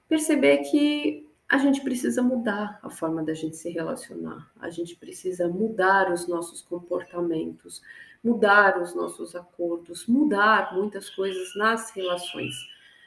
perceber 0.08 0.60
que 0.60 1.27
a 1.50 1.58
gente 1.58 1.82
precisa 1.82 2.22
mudar 2.22 2.78
a 2.84 2.90
forma 2.90 3.24
da 3.24 3.34
gente 3.34 3.56
se 3.56 3.70
relacionar, 3.70 4.52
a 4.60 4.70
gente 4.70 4.96
precisa 4.96 5.48
mudar 5.48 6.12
os 6.12 6.28
nossos 6.28 6.62
comportamentos, 6.62 7.82
mudar 8.22 8.82
os 8.82 8.94
nossos 8.94 9.36
acordos, 9.36 10.06
mudar 10.08 10.76
muitas 10.76 11.10
coisas 11.10 11.56
nas 11.56 11.92
relações. 11.92 12.54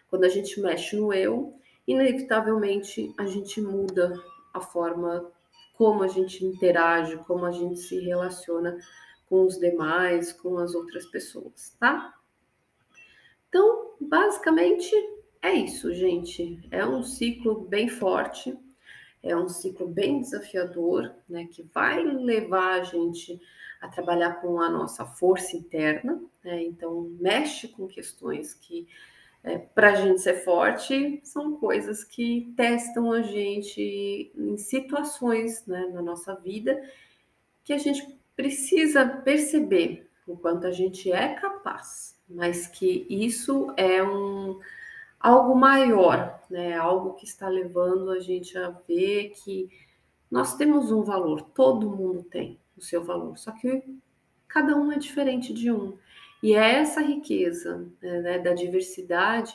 Quando 0.08 0.24
a 0.24 0.28
gente 0.28 0.58
mexe 0.60 0.96
no 0.96 1.12
eu, 1.12 1.54
inevitavelmente 1.86 3.12
a 3.18 3.26
gente 3.26 3.60
muda 3.60 4.14
a 4.54 4.60
forma 4.60 5.30
como 5.74 6.02
a 6.02 6.08
gente 6.08 6.44
interage, 6.44 7.16
como 7.26 7.44
a 7.44 7.50
gente 7.50 7.78
se 7.78 7.98
relaciona 8.00 8.78
com 9.26 9.46
os 9.46 9.58
demais, 9.58 10.32
com 10.32 10.58
as 10.58 10.74
outras 10.74 11.06
pessoas, 11.06 11.76
tá? 11.78 12.14
Então, 13.48 13.94
basicamente, 14.00 14.90
é 15.42 15.54
isso, 15.54 15.92
gente. 15.92 16.60
É 16.70 16.84
um 16.86 17.02
ciclo 17.02 17.62
bem 17.62 17.88
forte, 17.88 18.56
é 19.22 19.36
um 19.36 19.48
ciclo 19.48 19.86
bem 19.86 20.20
desafiador, 20.20 21.14
né? 21.28 21.46
Que 21.50 21.62
vai 21.62 22.02
levar 22.02 22.80
a 22.80 22.84
gente 22.84 23.40
a 23.80 23.88
trabalhar 23.88 24.40
com 24.40 24.60
a 24.60 24.68
nossa 24.68 25.06
força 25.06 25.56
interna, 25.56 26.22
né? 26.44 26.62
Então, 26.62 27.10
mexe 27.18 27.68
com 27.68 27.86
questões 27.86 28.52
que, 28.54 28.86
é, 29.42 29.56
para 29.56 29.92
a 29.92 29.94
gente 29.94 30.20
ser 30.20 30.44
forte, 30.44 31.20
são 31.24 31.56
coisas 31.56 32.04
que 32.04 32.52
testam 32.56 33.10
a 33.12 33.22
gente 33.22 34.30
em 34.36 34.56
situações 34.58 35.64
né, 35.66 35.90
na 35.92 36.02
nossa 36.02 36.34
vida 36.34 36.82
que 37.64 37.72
a 37.72 37.78
gente 37.78 38.06
precisa 38.36 39.06
perceber 39.06 40.10
o 40.26 40.36
quanto 40.36 40.66
a 40.66 40.70
gente 40.70 41.10
é 41.10 41.34
capaz, 41.34 42.18
mas 42.28 42.66
que 42.66 43.06
isso 43.08 43.72
é 43.76 44.02
um 44.02 44.58
algo 45.20 45.54
maior, 45.54 46.40
né? 46.50 46.74
Algo 46.76 47.14
que 47.14 47.26
está 47.26 47.48
levando 47.48 48.10
a 48.10 48.18
gente 48.18 48.56
a 48.56 48.70
ver 48.70 49.30
que 49.44 49.68
nós 50.30 50.56
temos 50.56 50.90
um 50.90 51.02
valor, 51.02 51.42
todo 51.42 51.90
mundo 51.90 52.22
tem 52.22 52.58
o 52.76 52.80
seu 52.80 53.04
valor, 53.04 53.36
só 53.36 53.52
que 53.52 53.84
cada 54.48 54.74
um 54.76 54.90
é 54.90 54.98
diferente 54.98 55.52
de 55.52 55.70
um. 55.70 55.98
E 56.42 56.54
é 56.54 56.76
essa 56.76 57.02
riqueza 57.02 57.86
né, 58.00 58.38
da 58.38 58.54
diversidade 58.54 59.54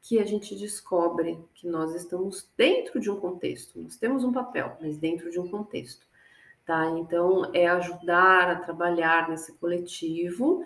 que 0.00 0.18
a 0.18 0.24
gente 0.24 0.54
descobre 0.54 1.38
que 1.54 1.66
nós 1.66 1.94
estamos 1.94 2.48
dentro 2.56 3.00
de 3.00 3.10
um 3.10 3.18
contexto, 3.18 3.80
nós 3.80 3.96
temos 3.96 4.22
um 4.22 4.32
papel, 4.32 4.76
mas 4.80 4.96
dentro 4.96 5.30
de 5.30 5.38
um 5.38 5.48
contexto, 5.48 6.06
tá? 6.64 6.88
Então 6.90 7.50
é 7.52 7.66
ajudar 7.66 8.48
a 8.50 8.56
trabalhar 8.56 9.28
nesse 9.28 9.52
coletivo 9.58 10.64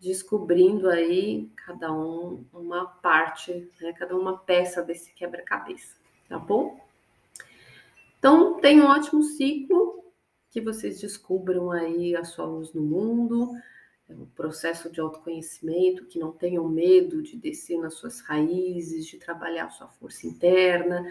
descobrindo 0.00 0.88
aí 0.88 1.50
cada 1.66 1.92
um 1.92 2.44
uma 2.52 2.86
parte, 2.86 3.70
né, 3.80 3.92
cada 3.92 4.16
uma 4.16 4.38
peça 4.38 4.82
desse 4.82 5.12
quebra-cabeça, 5.12 5.94
tá 6.28 6.38
bom? 6.38 6.80
Então, 8.18 8.60
tem 8.60 8.80
um 8.80 8.86
ótimo 8.86 9.22
ciclo 9.22 10.04
que 10.50 10.60
vocês 10.60 11.00
descubram 11.00 11.70
aí 11.70 12.16
a 12.16 12.24
sua 12.24 12.44
luz 12.46 12.72
no 12.72 12.82
mundo, 12.82 13.52
é 14.08 14.12
um 14.14 14.26
processo 14.26 14.90
de 14.90 15.00
autoconhecimento, 15.00 16.06
que 16.06 16.18
não 16.18 16.32
tenham 16.32 16.68
medo 16.68 17.22
de 17.22 17.36
descer 17.36 17.78
nas 17.78 17.94
suas 17.94 18.20
raízes, 18.20 19.06
de 19.06 19.18
trabalhar 19.18 19.66
a 19.66 19.70
sua 19.70 19.86
força 19.86 20.26
interna, 20.26 21.06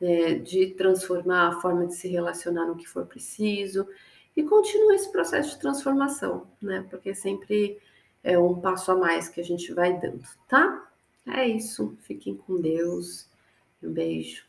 é, 0.00 0.34
de 0.34 0.68
transformar 0.68 1.48
a 1.48 1.60
forma 1.60 1.86
de 1.86 1.94
se 1.94 2.08
relacionar 2.08 2.66
no 2.66 2.76
que 2.76 2.86
for 2.86 3.06
preciso, 3.06 3.88
e 4.36 4.42
continue 4.42 4.94
esse 4.94 5.10
processo 5.10 5.50
de 5.50 5.60
transformação, 5.60 6.46
né? 6.60 6.86
Porque 6.90 7.14
sempre 7.14 7.80
é 8.24 8.38
um 8.38 8.58
passo 8.58 8.90
a 8.90 8.96
mais 8.96 9.28
que 9.28 9.40
a 9.40 9.44
gente 9.44 9.72
vai 9.74 10.00
dando, 10.00 10.26
tá? 10.48 10.90
É 11.26 11.46
isso. 11.46 11.96
Fiquem 12.00 12.34
com 12.34 12.60
Deus. 12.60 13.28
Um 13.82 13.92
beijo. 13.92 14.44